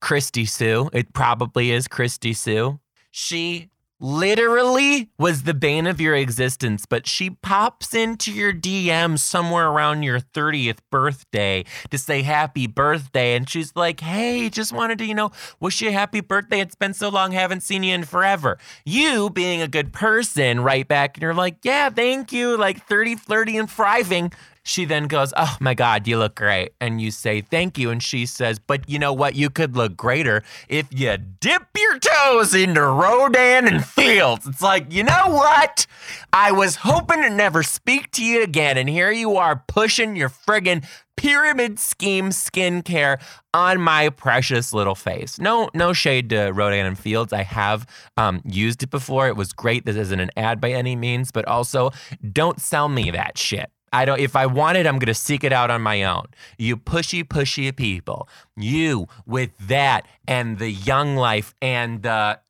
Christy 0.00 0.44
Sue. 0.44 0.90
It 0.92 1.12
probably 1.12 1.70
is 1.70 1.88
Christy 1.88 2.32
Sue. 2.32 2.78
She 3.10 3.70
literally 4.00 5.08
was 5.18 5.44
the 5.44 5.54
bane 5.54 5.86
of 5.86 6.00
your 6.00 6.14
existence, 6.14 6.84
but 6.84 7.06
she 7.06 7.30
pops 7.30 7.94
into 7.94 8.30
your 8.32 8.52
DM 8.52 9.18
somewhere 9.18 9.68
around 9.68 10.02
your 10.02 10.20
30th 10.20 10.78
birthday 10.90 11.64
to 11.90 11.96
say 11.96 12.22
happy 12.22 12.66
birthday. 12.66 13.34
And 13.34 13.48
she's 13.48 13.74
like, 13.74 14.00
hey, 14.00 14.50
just 14.50 14.72
wanted 14.72 14.98
to, 14.98 15.06
you 15.06 15.14
know, 15.14 15.30
wish 15.60 15.80
you 15.80 15.88
a 15.88 15.92
happy 15.92 16.20
birthday. 16.20 16.60
It's 16.60 16.74
been 16.74 16.94
so 16.94 17.08
long, 17.08 17.32
haven't 17.32 17.62
seen 17.62 17.82
you 17.82 17.94
in 17.94 18.04
forever. 18.04 18.58
You, 18.84 19.30
being 19.30 19.62
a 19.62 19.68
good 19.68 19.92
person, 19.92 20.60
right 20.60 20.86
back, 20.86 21.16
and 21.16 21.22
you're 21.22 21.32
like, 21.32 21.56
yeah, 21.62 21.88
thank 21.88 22.32
you, 22.32 22.56
like 22.56 22.86
30, 22.86 23.16
flirty, 23.16 23.56
and 23.56 23.70
thriving. 23.70 24.32
She 24.66 24.86
then 24.86 25.08
goes, 25.08 25.32
Oh 25.36 25.56
my 25.60 25.74
God, 25.74 26.08
you 26.08 26.18
look 26.18 26.34
great. 26.36 26.72
And 26.80 27.00
you 27.00 27.10
say, 27.10 27.42
Thank 27.42 27.78
you. 27.78 27.90
And 27.90 28.02
she 28.02 28.24
says, 28.24 28.58
But 28.58 28.88
you 28.88 28.98
know 28.98 29.12
what? 29.12 29.36
You 29.36 29.50
could 29.50 29.76
look 29.76 29.96
greater 29.96 30.42
if 30.68 30.86
you 30.90 31.16
dip 31.18 31.64
your 31.76 31.98
toes 31.98 32.54
into 32.54 32.80
Rodan 32.80 33.68
and 33.68 33.84
Fields. 33.84 34.46
It's 34.46 34.62
like, 34.62 34.90
you 34.90 35.02
know 35.04 35.26
what? 35.26 35.86
I 36.32 36.50
was 36.52 36.76
hoping 36.76 37.22
to 37.22 37.30
never 37.30 37.62
speak 37.62 38.10
to 38.12 38.24
you 38.24 38.42
again. 38.42 38.78
And 38.78 38.88
here 38.88 39.10
you 39.10 39.36
are 39.36 39.62
pushing 39.68 40.16
your 40.16 40.30
friggin' 40.30 40.84
pyramid 41.16 41.78
scheme 41.78 42.30
skincare 42.30 43.20
on 43.52 43.80
my 43.80 44.08
precious 44.08 44.72
little 44.72 44.94
face. 44.94 45.38
No, 45.38 45.68
no 45.74 45.92
shade 45.92 46.30
to 46.30 46.50
Rodan 46.52 46.86
and 46.86 46.98
Fields. 46.98 47.32
I 47.32 47.42
have 47.42 47.86
um, 48.16 48.40
used 48.44 48.82
it 48.82 48.90
before. 48.90 49.28
It 49.28 49.36
was 49.36 49.52
great. 49.52 49.84
This 49.84 49.96
isn't 49.96 50.20
an 50.20 50.30
ad 50.36 50.60
by 50.60 50.72
any 50.72 50.96
means, 50.96 51.30
but 51.30 51.44
also 51.46 51.90
don't 52.32 52.60
sell 52.60 52.88
me 52.88 53.10
that 53.10 53.38
shit. 53.38 53.70
I 53.94 54.04
don't. 54.04 54.18
If 54.18 54.34
I 54.34 54.46
want 54.46 54.76
it, 54.76 54.86
I'm 54.88 54.98
gonna 54.98 55.14
seek 55.14 55.44
it 55.44 55.52
out 55.52 55.70
on 55.70 55.80
my 55.80 56.02
own. 56.02 56.26
You 56.58 56.76
pushy, 56.76 57.22
pushy 57.22 57.74
people. 57.74 58.28
You 58.56 59.06
with 59.24 59.56
that 59.68 60.06
and 60.26 60.58
the 60.58 60.70
Young 60.70 61.14
Life 61.14 61.54
and 61.62 62.02
the 62.02 62.40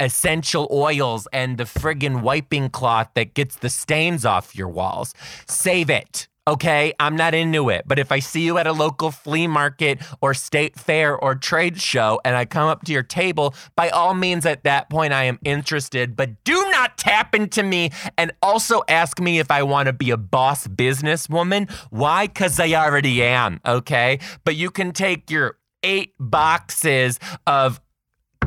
essential 0.00 0.68
oils 0.72 1.28
and 1.32 1.56
the 1.56 1.64
friggin' 1.64 2.22
wiping 2.22 2.68
cloth 2.70 3.10
that 3.14 3.34
gets 3.34 3.56
the 3.56 3.70
stains 3.70 4.24
off 4.24 4.56
your 4.56 4.68
walls. 4.68 5.14
Save 5.46 5.88
it. 5.88 6.26
Okay, 6.48 6.94
I'm 6.98 7.14
not 7.14 7.34
into 7.34 7.68
it. 7.68 7.84
But 7.86 7.98
if 7.98 8.10
I 8.10 8.20
see 8.20 8.40
you 8.40 8.56
at 8.56 8.66
a 8.66 8.72
local 8.72 9.10
flea 9.10 9.46
market 9.46 10.00
or 10.22 10.32
state 10.32 10.80
fair 10.80 11.14
or 11.14 11.34
trade 11.34 11.78
show 11.78 12.22
and 12.24 12.34
I 12.34 12.46
come 12.46 12.68
up 12.68 12.84
to 12.86 12.92
your 12.92 13.02
table, 13.02 13.54
by 13.76 13.90
all 13.90 14.14
means, 14.14 14.46
at 14.46 14.64
that 14.64 14.88
point, 14.88 15.12
I 15.12 15.24
am 15.24 15.38
interested. 15.44 16.16
But 16.16 16.42
do 16.44 16.54
not 16.70 16.96
tap 16.96 17.34
into 17.34 17.62
me 17.62 17.90
and 18.16 18.32
also 18.40 18.80
ask 18.88 19.20
me 19.20 19.38
if 19.40 19.50
I 19.50 19.62
want 19.62 19.88
to 19.88 19.92
be 19.92 20.10
a 20.10 20.16
boss 20.16 20.66
businesswoman. 20.66 21.70
Why? 21.90 22.28
Because 22.28 22.58
I 22.58 22.72
already 22.72 23.22
am. 23.22 23.60
Okay, 23.66 24.18
but 24.44 24.56
you 24.56 24.70
can 24.70 24.92
take 24.92 25.30
your 25.30 25.58
eight 25.82 26.14
boxes 26.18 27.20
of 27.46 27.78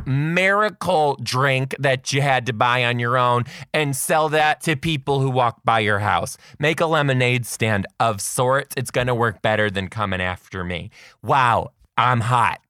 miracle 0.06 1.18
drink 1.22 1.76
that 1.80 2.12
you 2.14 2.22
had 2.22 2.46
to 2.46 2.54
buy 2.54 2.86
on 2.86 3.00
your 3.00 3.18
own 3.18 3.44
and 3.74 3.96
sell 3.96 4.30
that 4.30 4.62
to 4.62 4.76
people 4.76 5.20
who 5.20 5.30
walk 5.30 5.62
by 5.64 5.80
your 5.80 6.00
house. 6.00 6.38
Make 6.60 6.80
a 6.80 6.86
lemonade 6.86 7.46
stand 7.46 7.88
of 8.00 8.22
sorts. 8.22 8.74
It's 8.78 8.92
going 8.92 9.08
to 9.08 9.16
work 9.16 9.42
better 9.42 9.70
than 9.70 9.88
coming 9.88 10.22
after 10.22 10.64
me. 10.64 10.92
Wow, 11.24 11.72
I'm 11.98 12.22
hot. 12.22 12.62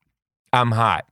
I'm 0.54 0.72
hot. 0.72 1.06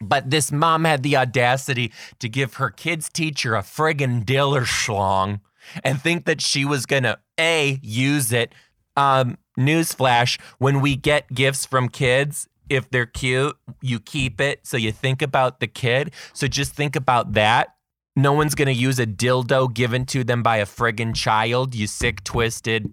But 0.00 0.30
this 0.30 0.50
mom 0.50 0.84
had 0.84 1.02
the 1.02 1.16
audacity 1.16 1.92
to 2.18 2.28
give 2.28 2.54
her 2.54 2.70
kid's 2.70 3.08
teacher 3.08 3.54
a 3.54 3.62
friggin' 3.62 4.26
diller 4.26 4.62
schlong 4.62 5.40
and 5.84 6.00
think 6.00 6.24
that 6.24 6.40
she 6.40 6.64
was 6.64 6.86
to 6.86 7.18
A, 7.38 7.78
use 7.82 8.32
it. 8.32 8.52
Um, 8.96 9.38
newsflash 9.58 10.40
when 10.58 10.80
we 10.80 10.96
get 10.96 11.32
gifts 11.32 11.66
from 11.66 11.88
kids, 11.88 12.48
if 12.68 12.90
they're 12.90 13.06
cute, 13.06 13.56
you 13.80 14.00
keep 14.00 14.40
it. 14.40 14.66
So 14.66 14.76
you 14.76 14.92
think 14.92 15.22
about 15.22 15.60
the 15.60 15.66
kid. 15.66 16.12
So 16.32 16.46
just 16.46 16.74
think 16.74 16.96
about 16.96 17.32
that. 17.34 17.74
No 18.14 18.32
one's 18.32 18.54
going 18.54 18.66
to 18.66 18.74
use 18.74 18.98
a 18.98 19.06
dildo 19.06 19.72
given 19.72 20.04
to 20.06 20.22
them 20.24 20.42
by 20.42 20.58
a 20.58 20.66
friggin' 20.66 21.14
child, 21.14 21.74
you 21.74 21.86
sick, 21.86 22.22
twisted, 22.24 22.92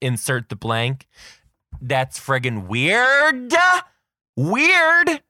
insert 0.00 0.48
the 0.48 0.56
blank. 0.56 1.06
That's 1.80 2.18
friggin' 2.18 2.66
weird. 2.66 3.54
Weird. 4.36 5.22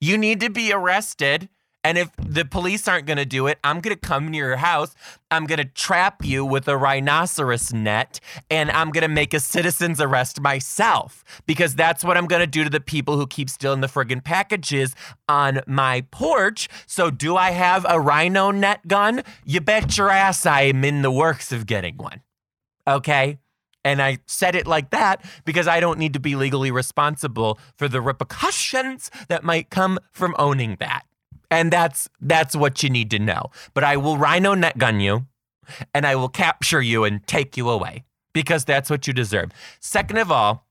You 0.00 0.16
need 0.16 0.40
to 0.40 0.50
be 0.50 0.72
arrested. 0.72 1.48
And 1.88 1.96
if 1.96 2.10
the 2.18 2.44
police 2.44 2.86
aren't 2.86 3.06
going 3.06 3.16
to 3.16 3.24
do 3.24 3.46
it, 3.46 3.58
I'm 3.64 3.80
going 3.80 3.96
to 3.96 3.98
come 3.98 4.30
to 4.30 4.36
your 4.36 4.56
house. 4.56 4.94
I'm 5.30 5.46
going 5.46 5.56
to 5.56 5.64
trap 5.64 6.22
you 6.22 6.44
with 6.44 6.68
a 6.68 6.76
rhinoceros 6.76 7.72
net 7.72 8.20
and 8.50 8.70
I'm 8.70 8.90
going 8.90 9.04
to 9.04 9.08
make 9.08 9.32
a 9.32 9.40
citizen's 9.40 9.98
arrest 9.98 10.38
myself 10.38 11.24
because 11.46 11.74
that's 11.74 12.04
what 12.04 12.18
I'm 12.18 12.26
going 12.26 12.40
to 12.40 12.46
do 12.46 12.62
to 12.62 12.68
the 12.68 12.78
people 12.78 13.16
who 13.16 13.26
keep 13.26 13.48
stealing 13.48 13.80
the 13.80 13.86
friggin' 13.86 14.22
packages 14.22 14.94
on 15.30 15.62
my 15.66 16.02
porch. 16.10 16.68
So, 16.86 17.10
do 17.10 17.38
I 17.38 17.52
have 17.52 17.86
a 17.88 17.98
rhino 17.98 18.50
net 18.50 18.86
gun? 18.86 19.22
You 19.46 19.62
bet 19.62 19.96
your 19.96 20.10
ass 20.10 20.44
I 20.44 20.64
am 20.64 20.84
in 20.84 21.00
the 21.00 21.10
works 21.10 21.52
of 21.52 21.64
getting 21.64 21.96
one. 21.96 22.20
Okay? 22.86 23.38
And 23.82 24.02
I 24.02 24.18
said 24.26 24.54
it 24.54 24.66
like 24.66 24.90
that 24.90 25.24
because 25.46 25.66
I 25.66 25.80
don't 25.80 25.98
need 25.98 26.12
to 26.12 26.20
be 26.20 26.36
legally 26.36 26.70
responsible 26.70 27.58
for 27.78 27.88
the 27.88 28.02
repercussions 28.02 29.10
that 29.28 29.42
might 29.42 29.70
come 29.70 29.98
from 30.12 30.34
owning 30.38 30.76
that. 30.80 31.07
And 31.50 31.72
that's 31.72 32.08
that's 32.20 32.54
what 32.54 32.82
you 32.82 32.90
need 32.90 33.10
to 33.12 33.18
know. 33.18 33.50
But 33.74 33.84
I 33.84 33.96
will 33.96 34.18
rhino 34.18 34.54
net 34.54 34.78
gun 34.78 35.00
you 35.00 35.26
and 35.94 36.06
I 36.06 36.14
will 36.16 36.28
capture 36.28 36.82
you 36.82 37.04
and 37.04 37.26
take 37.26 37.56
you 37.56 37.68
away 37.68 38.04
because 38.32 38.64
that's 38.64 38.90
what 38.90 39.06
you 39.06 39.12
deserve. 39.12 39.50
Second 39.80 40.18
of 40.18 40.30
all, 40.30 40.66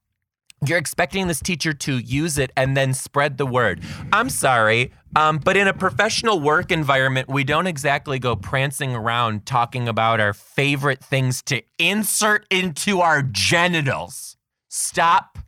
you're 0.66 0.78
expecting 0.78 1.28
this 1.28 1.40
teacher 1.40 1.72
to 1.72 1.98
use 1.98 2.36
it 2.36 2.50
and 2.56 2.76
then 2.76 2.92
spread 2.92 3.38
the 3.38 3.46
word. 3.46 3.80
I'm 4.12 4.28
sorry, 4.28 4.92
um, 5.14 5.38
but 5.38 5.56
in 5.56 5.68
a 5.68 5.72
professional 5.72 6.40
work 6.40 6.72
environment, 6.72 7.28
we 7.28 7.44
don't 7.44 7.68
exactly 7.68 8.18
go 8.18 8.34
prancing 8.34 8.94
around 8.94 9.46
talking 9.46 9.88
about 9.88 10.20
our 10.20 10.32
favorite 10.32 11.02
things 11.02 11.42
to 11.42 11.62
insert 11.78 12.44
into 12.50 13.00
our 13.00 13.22
genitals. 13.22 14.36
Stop 14.68 15.38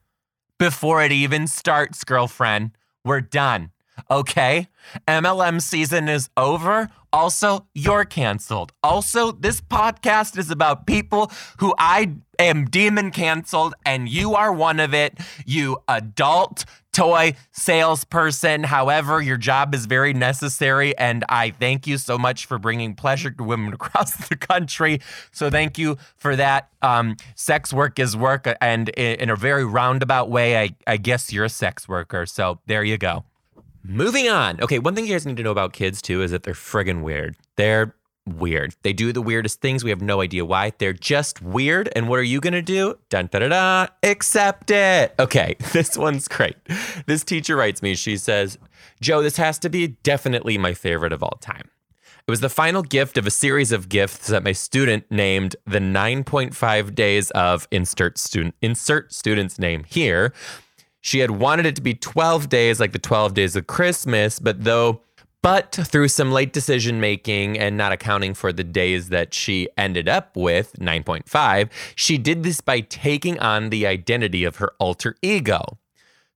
before 0.58 1.02
it 1.02 1.10
even 1.10 1.46
starts, 1.46 2.04
girlfriend. 2.04 2.70
We're 3.04 3.20
done. 3.20 3.70
Okay? 4.10 4.68
MLM 5.06 5.60
season 5.60 6.08
is 6.08 6.28
over. 6.36 6.88
Also, 7.12 7.66
you're 7.74 8.04
canceled. 8.04 8.72
Also, 8.82 9.32
this 9.32 9.60
podcast 9.60 10.38
is 10.38 10.50
about 10.50 10.86
people 10.86 11.30
who 11.58 11.74
I 11.76 12.12
am 12.38 12.66
demon 12.66 13.10
canceled, 13.10 13.74
and 13.84 14.08
you 14.08 14.34
are 14.34 14.52
one 14.52 14.78
of 14.78 14.94
it. 14.94 15.18
You 15.44 15.78
adult 15.88 16.64
toy 16.92 17.34
salesperson. 17.50 18.62
However, 18.64 19.20
your 19.20 19.36
job 19.36 19.74
is 19.74 19.86
very 19.86 20.12
necessary, 20.12 20.96
and 20.98 21.24
I 21.28 21.50
thank 21.50 21.88
you 21.88 21.98
so 21.98 22.16
much 22.16 22.46
for 22.46 22.58
bringing 22.58 22.94
pleasure 22.94 23.30
to 23.32 23.42
women 23.42 23.72
across 23.74 24.28
the 24.28 24.36
country. 24.36 25.00
So, 25.32 25.50
thank 25.50 25.78
you 25.78 25.96
for 26.16 26.36
that. 26.36 26.68
Um, 26.80 27.16
sex 27.34 27.72
work 27.72 27.98
is 27.98 28.16
work, 28.16 28.46
and 28.60 28.88
in 28.90 29.30
a 29.30 29.36
very 29.36 29.64
roundabout 29.64 30.30
way, 30.30 30.58
I, 30.58 30.76
I 30.86 30.96
guess 30.96 31.32
you're 31.32 31.46
a 31.46 31.50
sex 31.50 31.88
worker. 31.88 32.24
So, 32.24 32.60
there 32.66 32.84
you 32.84 32.98
go. 32.98 33.24
Moving 33.82 34.28
on. 34.28 34.60
Okay, 34.60 34.78
one 34.78 34.94
thing 34.94 35.06
you 35.06 35.12
guys 35.12 35.26
need 35.26 35.36
to 35.38 35.42
know 35.42 35.50
about 35.50 35.72
kids 35.72 36.02
too 36.02 36.22
is 36.22 36.30
that 36.30 36.42
they're 36.42 36.54
friggin' 36.54 37.02
weird. 37.02 37.36
They're 37.56 37.94
weird. 38.26 38.74
They 38.82 38.92
do 38.92 39.12
the 39.12 39.22
weirdest 39.22 39.60
things. 39.60 39.82
We 39.82 39.90
have 39.90 40.02
no 40.02 40.20
idea 40.20 40.44
why. 40.44 40.72
They're 40.78 40.92
just 40.92 41.40
weird. 41.42 41.88
And 41.96 42.08
what 42.08 42.18
are 42.18 42.24
you 42.24 42.40
gonna 42.40 42.62
do? 42.62 42.98
Dun 43.08 43.28
da 43.32 43.40
da 43.40 43.48
da. 43.48 43.86
Accept 44.02 44.70
it. 44.70 45.14
Okay, 45.18 45.56
this 45.72 45.96
one's 45.96 46.28
great. 46.28 46.56
This 47.06 47.24
teacher 47.24 47.56
writes 47.56 47.82
me. 47.82 47.94
She 47.94 48.16
says, 48.16 48.58
"Joe, 49.00 49.22
this 49.22 49.36
has 49.36 49.58
to 49.60 49.68
be 49.68 49.88
definitely 49.88 50.58
my 50.58 50.74
favorite 50.74 51.12
of 51.12 51.22
all 51.22 51.38
time." 51.40 51.70
It 52.26 52.30
was 52.30 52.40
the 52.40 52.48
final 52.50 52.82
gift 52.82 53.16
of 53.18 53.26
a 53.26 53.30
series 53.30 53.72
of 53.72 53.88
gifts 53.88 54.28
that 54.28 54.44
my 54.44 54.52
student 54.52 55.04
named 55.10 55.56
the 55.66 55.80
9.5 55.80 56.94
days 56.94 57.30
of 57.32 57.66
insert 57.70 58.18
student 58.18 58.54
insert 58.60 59.12
student's 59.12 59.58
name 59.58 59.84
here 59.84 60.32
she 61.00 61.20
had 61.20 61.30
wanted 61.30 61.66
it 61.66 61.76
to 61.76 61.82
be 61.82 61.94
12 61.94 62.48
days, 62.48 62.80
like 62.80 62.92
the 62.92 62.98
12 62.98 63.34
days 63.34 63.56
of 63.56 63.66
Christmas, 63.66 64.38
but 64.38 64.64
though, 64.64 65.00
but 65.42 65.72
through 65.72 66.08
some 66.08 66.32
late 66.32 66.52
decision 66.52 67.00
making 67.00 67.58
and 67.58 67.76
not 67.76 67.92
accounting 67.92 68.34
for 68.34 68.52
the 68.52 68.64
days 68.64 69.08
that 69.08 69.32
she 69.32 69.68
ended 69.76 70.08
up 70.08 70.36
with, 70.36 70.74
9.5, 70.74 71.70
she 71.94 72.18
did 72.18 72.42
this 72.42 72.60
by 72.60 72.80
taking 72.80 73.38
on 73.38 73.70
the 73.70 73.86
identity 73.86 74.44
of 74.44 74.56
her 74.56 74.72
alter 74.78 75.16
ego. 75.22 75.78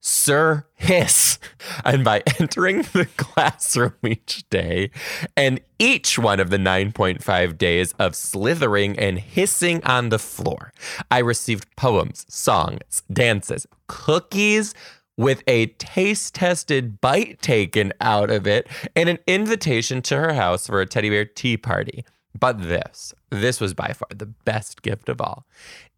Sir 0.07 0.67
Hiss. 0.75 1.39
And 1.83 2.03
by 2.03 2.21
entering 2.39 2.83
the 2.93 3.07
classroom 3.17 3.95
each 4.03 4.47
day 4.51 4.91
and 5.35 5.59
each 5.79 6.19
one 6.19 6.39
of 6.39 6.51
the 6.51 6.57
9.5 6.57 7.57
days 7.57 7.93
of 7.97 8.15
slithering 8.15 8.99
and 8.99 9.17
hissing 9.17 9.83
on 9.83 10.09
the 10.09 10.19
floor, 10.19 10.73
I 11.09 11.19
received 11.19 11.75
poems, 11.75 12.23
songs, 12.29 13.01
dances, 13.11 13.65
cookies 13.87 14.75
with 15.17 15.41
a 15.47 15.67
taste 15.67 16.35
tested 16.35 17.01
bite 17.01 17.41
taken 17.41 17.91
out 17.99 18.29
of 18.29 18.45
it 18.45 18.67
and 18.95 19.09
an 19.09 19.17
invitation 19.25 20.03
to 20.03 20.17
her 20.17 20.33
house 20.33 20.67
for 20.67 20.81
a 20.81 20.85
teddy 20.85 21.09
bear 21.09 21.25
tea 21.25 21.57
party. 21.57 22.05
But 22.39 22.61
this, 22.61 23.15
this 23.31 23.59
was 23.59 23.73
by 23.73 23.93
far 23.93 24.09
the 24.13 24.27
best 24.27 24.83
gift 24.83 25.09
of 25.09 25.19
all. 25.19 25.47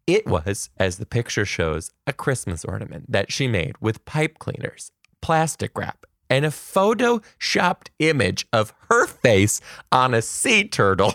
It 0.08 0.26
was, 0.26 0.70
as 0.78 0.96
the 0.96 1.04
picture 1.04 1.44
shows, 1.44 1.90
a 2.06 2.14
Christmas 2.14 2.64
ornament 2.64 3.12
that 3.12 3.30
she 3.30 3.46
made 3.46 3.76
with 3.78 4.06
pipe 4.06 4.38
cleaners, 4.38 4.90
plastic 5.20 5.76
wrap, 5.76 6.06
and 6.30 6.46
a 6.46 6.48
photoshopped 6.48 7.88
image 7.98 8.46
of 8.50 8.72
her 8.88 9.06
face 9.06 9.60
on 9.92 10.14
a 10.14 10.22
sea 10.22 10.66
turtle 10.66 11.12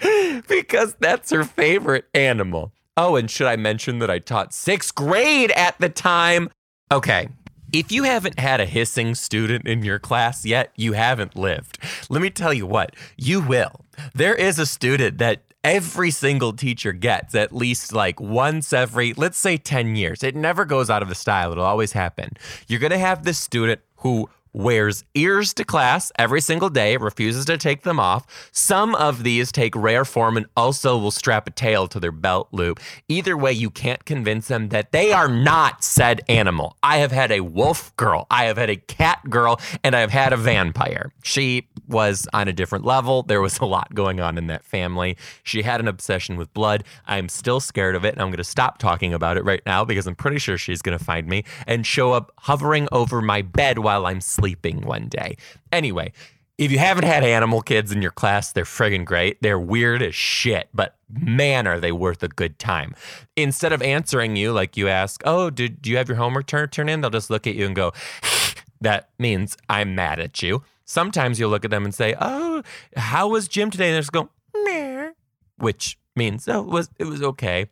because 0.48 0.94
that's 1.00 1.32
her 1.32 1.44
favorite 1.44 2.06
animal. 2.14 2.72
Oh, 2.96 3.16
and 3.16 3.30
should 3.30 3.46
I 3.46 3.56
mention 3.56 3.98
that 3.98 4.10
I 4.10 4.20
taught 4.20 4.54
sixth 4.54 4.94
grade 4.94 5.50
at 5.50 5.78
the 5.78 5.90
time? 5.90 6.48
Okay. 6.90 7.28
If 7.74 7.92
you 7.92 8.04
haven't 8.04 8.38
had 8.38 8.58
a 8.58 8.66
hissing 8.66 9.14
student 9.14 9.68
in 9.68 9.82
your 9.82 9.98
class 9.98 10.46
yet, 10.46 10.72
you 10.76 10.94
haven't 10.94 11.36
lived. 11.36 11.76
Let 12.08 12.22
me 12.22 12.30
tell 12.30 12.54
you 12.54 12.66
what, 12.66 12.96
you 13.18 13.42
will. 13.42 13.84
There 14.14 14.34
is 14.34 14.58
a 14.58 14.64
student 14.64 15.18
that 15.18 15.42
every 15.64 16.10
single 16.10 16.52
teacher 16.52 16.92
gets 16.92 17.34
at 17.34 17.52
least 17.52 17.92
like 17.92 18.20
once 18.20 18.72
every, 18.72 19.14
let's 19.14 19.38
say 19.38 19.56
10 19.56 19.96
years. 19.96 20.22
It 20.22 20.36
never 20.36 20.64
goes 20.66 20.90
out 20.90 21.02
of 21.02 21.08
the 21.08 21.14
style, 21.14 21.50
it'll 21.50 21.64
always 21.64 21.92
happen. 21.92 22.30
You're 22.68 22.80
gonna 22.80 22.98
have 22.98 23.24
this 23.24 23.38
student 23.38 23.80
who 23.96 24.28
wears 24.54 25.04
ears 25.14 25.52
to 25.52 25.64
class 25.64 26.10
every 26.16 26.40
single 26.40 26.70
day, 26.70 26.96
refuses 26.96 27.44
to 27.44 27.58
take 27.58 27.82
them 27.82 28.00
off. 28.00 28.48
Some 28.52 28.94
of 28.94 29.24
these 29.24 29.52
take 29.52 29.74
rare 29.76 30.04
form 30.04 30.36
and 30.36 30.46
also 30.56 30.96
will 30.96 31.10
strap 31.10 31.48
a 31.48 31.50
tail 31.50 31.88
to 31.88 32.00
their 32.00 32.12
belt 32.12 32.48
loop. 32.52 32.80
Either 33.08 33.36
way, 33.36 33.52
you 33.52 33.68
can't 33.68 34.04
convince 34.04 34.48
them 34.48 34.68
that 34.68 34.92
they 34.92 35.12
are 35.12 35.28
not 35.28 35.82
said 35.82 36.22
animal. 36.28 36.76
I 36.82 36.98
have 36.98 37.12
had 37.12 37.32
a 37.32 37.40
wolf 37.40 37.94
girl, 37.96 38.26
I 38.30 38.44
have 38.44 38.56
had 38.56 38.70
a 38.70 38.76
cat 38.76 39.28
girl, 39.28 39.60
and 39.82 39.94
I 39.96 40.00
have 40.00 40.10
had 40.10 40.32
a 40.32 40.36
vampire. 40.36 41.12
She 41.22 41.68
was 41.88 42.26
on 42.32 42.46
a 42.48 42.52
different 42.52 42.84
level. 42.84 43.24
There 43.24 43.40
was 43.40 43.58
a 43.58 43.64
lot 43.64 43.92
going 43.94 44.20
on 44.20 44.38
in 44.38 44.46
that 44.46 44.64
family. 44.64 45.16
She 45.42 45.62
had 45.62 45.80
an 45.80 45.88
obsession 45.88 46.36
with 46.36 46.54
blood. 46.54 46.84
I'm 47.06 47.28
still 47.28 47.58
scared 47.58 47.96
of 47.96 48.04
it, 48.04 48.14
and 48.14 48.22
I'm 48.22 48.28
going 48.28 48.36
to 48.36 48.44
stop 48.44 48.78
talking 48.78 49.12
about 49.12 49.36
it 49.36 49.44
right 49.44 49.62
now 49.66 49.84
because 49.84 50.06
I'm 50.06 50.14
pretty 50.14 50.38
sure 50.38 50.56
she's 50.56 50.80
going 50.80 50.96
to 50.96 51.04
find 51.04 51.26
me 51.26 51.44
and 51.66 51.84
show 51.84 52.12
up 52.12 52.32
hovering 52.38 52.88
over 52.92 53.20
my 53.20 53.42
bed 53.42 53.80
while 53.80 54.06
I'm 54.06 54.20
sleeping 54.20 54.43
sleeping 54.44 54.82
one 54.82 55.08
day. 55.08 55.38
Anyway, 55.72 56.12
if 56.58 56.70
you 56.70 56.78
haven't 56.78 57.04
had 57.04 57.24
animal 57.24 57.62
kids 57.62 57.90
in 57.92 58.02
your 58.02 58.10
class, 58.10 58.52
they're 58.52 58.64
friggin' 58.64 59.06
great. 59.06 59.40
They're 59.40 59.58
weird 59.58 60.02
as 60.02 60.14
shit, 60.14 60.68
but 60.74 60.96
man, 61.08 61.66
are 61.66 61.80
they 61.80 61.92
worth 61.92 62.22
a 62.22 62.28
good 62.28 62.58
time. 62.58 62.94
Instead 63.36 63.72
of 63.72 63.80
answering 63.80 64.36
you 64.36 64.52
like 64.52 64.76
you 64.76 64.86
ask, 64.86 65.22
Oh, 65.24 65.48
did 65.48 65.80
do 65.80 65.88
you 65.90 65.96
have 65.96 66.08
your 66.08 66.18
homework 66.18 66.46
turn, 66.46 66.68
turn 66.68 66.90
in? 66.90 67.00
They'll 67.00 67.08
just 67.10 67.30
look 67.30 67.46
at 67.46 67.54
you 67.54 67.64
and 67.64 67.74
go, 67.74 67.92
That 68.82 69.08
means 69.18 69.56
I'm 69.70 69.94
mad 69.94 70.20
at 70.20 70.42
you. 70.42 70.62
Sometimes 70.84 71.40
you'll 71.40 71.50
look 71.50 71.64
at 71.64 71.70
them 71.70 71.86
and 71.86 71.94
say, 71.94 72.14
Oh, 72.20 72.62
how 72.98 73.28
was 73.28 73.48
gym 73.48 73.70
today? 73.70 73.88
And 73.88 73.94
they 73.94 74.00
just 74.00 74.12
go, 74.12 74.28
Meh, 74.64 75.12
which 75.56 75.98
means, 76.14 76.46
Oh, 76.48 76.60
it 76.60 76.68
was, 76.68 76.90
it 76.98 77.04
was 77.04 77.22
okay. 77.22 77.70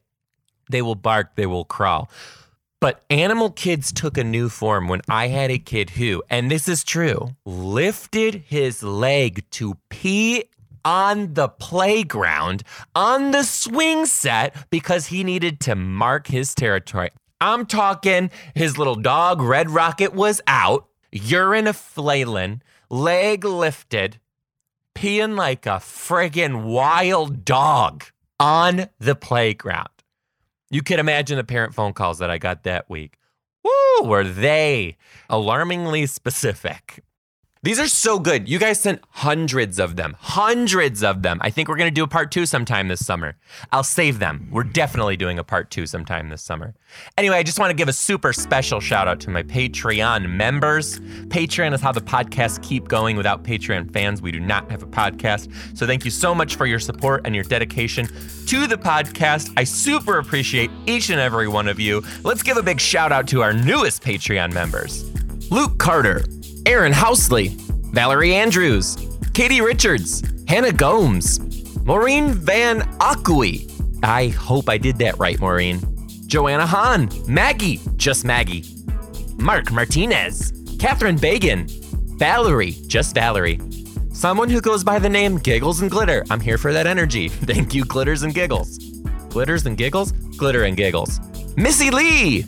They 0.70 0.80
will 0.80 0.94
bark, 0.94 1.37
they 1.37 1.44
will 1.44 1.66
crawl. 1.66 2.08
But 2.83 3.05
animal 3.11 3.51
kids 3.51 3.92
took 3.92 4.18
a 4.18 4.25
new 4.25 4.49
form 4.49 4.88
when 4.88 5.03
I 5.09 5.29
had 5.29 5.53
a 5.53 5.59
kid 5.61 5.90
who, 5.90 6.21
and 6.29 6.51
this 6.51 6.66
is 6.66 6.83
true, 6.83 7.37
lifted 7.47 8.42
his 8.49 8.83
leg 8.83 9.49
to 9.53 9.77
pee 9.88 10.47
on 10.85 11.35
the 11.35 11.47
playground 11.47 12.64
on 12.92 13.31
the 13.31 13.45
swing 13.45 14.05
set 14.05 14.68
because 14.68 15.07
he 15.07 15.23
needed 15.23 15.61
to 15.61 15.77
mark 15.77 16.27
his 16.27 16.57
territory. 16.57 17.11
I'm 17.40 17.66
talking 17.66 18.33
his 18.53 18.77
little 18.77 18.97
dog, 18.97 19.40
Red 19.40 19.71
Rocket, 19.71 20.12
was 20.12 20.40
out, 20.49 20.88
urine 21.12 21.68
a 21.68 21.73
flailin', 21.73 22.62
leg 22.90 23.45
lifted, 23.45 24.18
peeing 24.97 25.37
like 25.37 25.66
a 25.66 25.79
friggin' 25.79 26.64
wild 26.64 27.45
dog 27.45 28.07
on 28.40 28.88
the 28.99 29.14
playground. 29.14 29.91
You 30.72 30.82
can 30.82 30.98
imagine 30.98 31.37
the 31.37 31.44
parent 31.44 31.74
phone 31.74 31.92
calls 31.92 32.18
that 32.20 32.30
I 32.30 32.38
got 32.38 32.62
that 32.62 32.88
week. 32.88 33.18
Woo, 33.62 34.08
were 34.08 34.24
they 34.24 34.96
alarmingly 35.28 36.06
specific? 36.06 37.04
These 37.64 37.79
are 37.79 37.87
so 37.87 38.18
good. 38.18 38.48
You 38.48 38.59
guys 38.59 38.81
sent 38.81 39.03
hundreds 39.11 39.79
of 39.79 39.94
them, 39.94 40.16
hundreds 40.18 41.05
of 41.05 41.22
them. 41.22 41.38
I 41.42 41.51
think 41.51 41.68
we're 41.68 41.77
going 41.77 41.90
to 41.90 41.94
do 41.94 42.03
a 42.03 42.09
part 42.09 42.33
two 42.33 42.44
sometime 42.44 42.88
this 42.88 43.07
summer. 43.07 43.37
I'll 43.70 43.85
save 43.85 44.18
them. 44.18 44.48
We're 44.51 44.64
definitely 44.64 45.16
doing 45.16 45.38
a 45.38 45.44
part 45.44 45.70
two 45.70 45.87
sometime 45.87 46.29
this 46.29 46.42
summer. 46.42 46.75
Anyway, 47.16 47.37
I 47.37 47.44
just 47.44 47.61
want 47.61 47.70
to 47.70 47.75
give 47.75 47.87
a 47.87 47.92
super 47.92 48.33
special 48.33 48.81
shout 48.81 49.07
out 49.07 49.20
to 49.20 49.31
my 49.31 49.44
Patreon 49.44 50.29
members. 50.29 50.98
Patreon 51.29 51.72
is 51.72 51.81
how 51.81 51.92
the 51.92 52.01
podcasts 52.01 52.61
keep 52.64 52.88
going. 52.88 53.16
Without 53.16 53.44
Patreon 53.44 53.92
fans, 53.92 54.20
we 54.20 54.33
do 54.33 54.40
not 54.40 54.68
have 54.68 54.83
a 54.83 54.87
podcast. 54.87 55.48
So 55.79 55.87
thank 55.87 56.05
you 56.05 56.11
so 56.11 56.35
much 56.35 56.57
for 56.57 56.66
your 56.66 56.81
support 56.81 57.22
and 57.25 57.33
your 57.33 57.44
dedication 57.44 58.09
to 58.46 58.66
the 58.66 58.77
podcast. 58.77 59.53
I 59.57 59.62
super 59.62 60.18
appreciate 60.18 60.72
each 60.87 61.11
and 61.11 61.20
every 61.20 61.46
one 61.46 61.68
of 61.68 61.79
you. 61.79 62.03
Let's 62.25 62.42
give 62.42 62.57
a 62.57 62.62
big 62.62 62.81
shout 62.81 63.12
out 63.12 63.29
to 63.29 63.40
our 63.40 63.53
newest 63.53 64.03
Patreon 64.03 64.53
members 64.53 65.09
Luke 65.53 65.79
Carter. 65.79 66.25
Aaron 66.66 66.92
Housley, 66.92 67.51
Valerie 67.92 68.35
Andrews, 68.35 68.96
Katie 69.35 69.61
Richards, 69.61 70.22
Hannah 70.46 70.72
Gomes, 70.72 71.40
Maureen 71.85 72.33
Van 72.33 72.81
Akui. 72.98 73.68
I 74.03 74.29
hope 74.29 74.68
I 74.68 74.79
did 74.79 74.96
that 74.98 75.18
right, 75.18 75.38
Maureen. 75.40 75.81
Joanna 76.27 76.66
Hahn, 76.66 77.11
Maggie, 77.27 77.81
just 77.96 78.25
Maggie, 78.25 78.64
Mark 79.38 79.72
Martinez, 79.72 80.53
Catherine 80.79 81.18
Bagan, 81.18 81.68
Valerie, 82.18 82.77
just 82.87 83.14
Valerie. 83.14 83.61
Someone 84.12 84.48
who 84.48 84.61
goes 84.61 84.85
by 84.85 84.98
the 84.98 85.09
name 85.09 85.38
Giggles 85.38 85.81
and 85.81 85.90
Glitter. 85.90 86.25
I'm 86.31 86.40
here 86.40 86.59
for 86.59 86.72
that 86.72 86.87
energy. 86.87 87.29
Thank 87.29 87.75
you, 87.75 87.85
Glitters 87.85 88.22
and 88.22 88.33
Giggles. 88.35 88.79
Glitters 89.31 89.66
and 89.66 89.77
Giggles? 89.77 90.12
Glitter 90.12 90.64
and 90.64 90.77
Giggles. 90.77 91.18
Missy 91.57 91.90
Lee, 91.90 92.44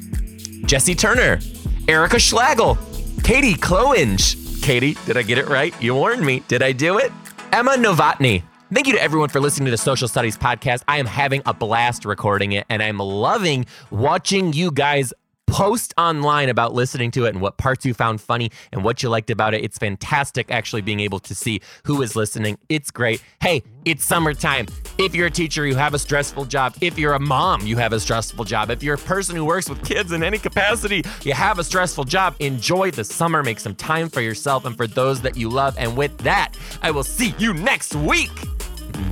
Jesse 0.67 0.95
Turner, 0.95 1.41
Erica 1.89 2.17
Schlagel, 2.17 2.79
Katie 3.25 3.55
Cloinge. 3.55 4.63
Katie, 4.63 4.97
did 5.07 5.17
I 5.17 5.23
get 5.23 5.39
it 5.39 5.49
right? 5.49 5.75
You 5.83 5.95
warned 5.95 6.25
me. 6.25 6.43
Did 6.47 6.63
I 6.63 6.73
do 6.73 6.99
it? 6.99 7.11
Emma 7.53 7.73
Novotny, 7.73 8.43
Thank 8.73 8.89
you 8.89 8.95
to 8.95 9.03
everyone 9.03 9.29
for 9.29 9.41
listening 9.41 9.67
to 9.67 9.71
the 9.71 9.79
Social 9.79 10.09
Studies 10.09 10.37
Podcast. 10.37 10.83
I 10.89 10.99
am 10.99 11.07
having 11.07 11.43
a 11.47 11.55
blast 11.55 12.05
recording 12.05 12.53
it, 12.53 12.67
and 12.69 12.83
I'm 12.83 12.99
loving 12.99 13.67
watching 13.91 14.53
you 14.53 14.73
guys 14.73 15.13
post 15.55 15.95
online 15.97 16.49
about 16.49 16.75
listening 16.75 17.13
to 17.13 17.27
it 17.27 17.29
and 17.29 17.41
what 17.41 17.57
parts 17.59 17.87
you 17.87 17.95
found 17.95 18.21
funny 18.21 18.51
and 18.73 18.83
what 18.83 19.05
you 19.05 19.09
liked 19.09 19.31
about 19.31 19.55
it. 19.55 19.63
It's 19.63 19.79
fantastic 19.79 20.51
actually 20.51 20.83
being 20.83 20.99
able 20.99 21.21
to 21.21 21.33
see 21.33 21.61
who 21.85 22.03
is 22.03 22.17
listening. 22.17 22.59
It's 22.69 22.91
great. 22.91 23.23
Hey, 23.41 23.63
it's 23.85 24.05
summertime. 24.05 24.67
If 24.99 25.15
you're 25.15 25.29
a 25.29 25.31
teacher, 25.31 25.65
you 25.65 25.77
have 25.77 25.95
a 25.95 25.99
stressful 26.01 26.47
job. 26.47 26.75
If 26.81 26.99
you're 26.99 27.13
a 27.13 27.21
mom, 27.21 27.65
you 27.65 27.77
have 27.77 27.93
a 27.93 28.01
stressful 28.01 28.47
job. 28.47 28.69
If 28.71 28.83
you're 28.83 28.97
a 28.97 28.99
person 28.99 29.37
who 29.37 29.45
works 29.45 29.69
with 29.69 29.85
kids 29.87 30.11
in 30.11 30.25
any 30.25 30.39
capacity, 30.39 31.05
you 31.23 31.35
have 31.35 31.61
a 31.61 31.65
stressful 31.65 32.03
job. 32.03 32.35
Enjoy 32.41 32.91
the 32.91 33.05
summer. 33.05 33.45
Make 33.45 33.61
some 33.61 33.77
time 33.77 34.09
for 34.09 34.23
yourself 34.23 34.65
and 34.65 34.77
for 34.77 34.89
those 34.89 35.21
that 35.21 35.37
you 35.37 35.49
love. 35.49 35.77
And 35.79 35.97
with 35.97 36.19
that, 36.19 36.55
I 36.83 36.91
will 36.91 37.05
see 37.05 37.33
you 37.39 37.55
next 37.55 37.95
week. 37.95 38.33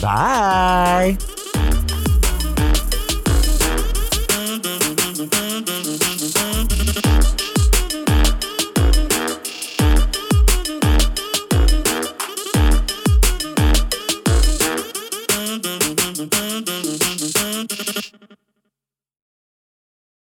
Bye. 0.01 1.19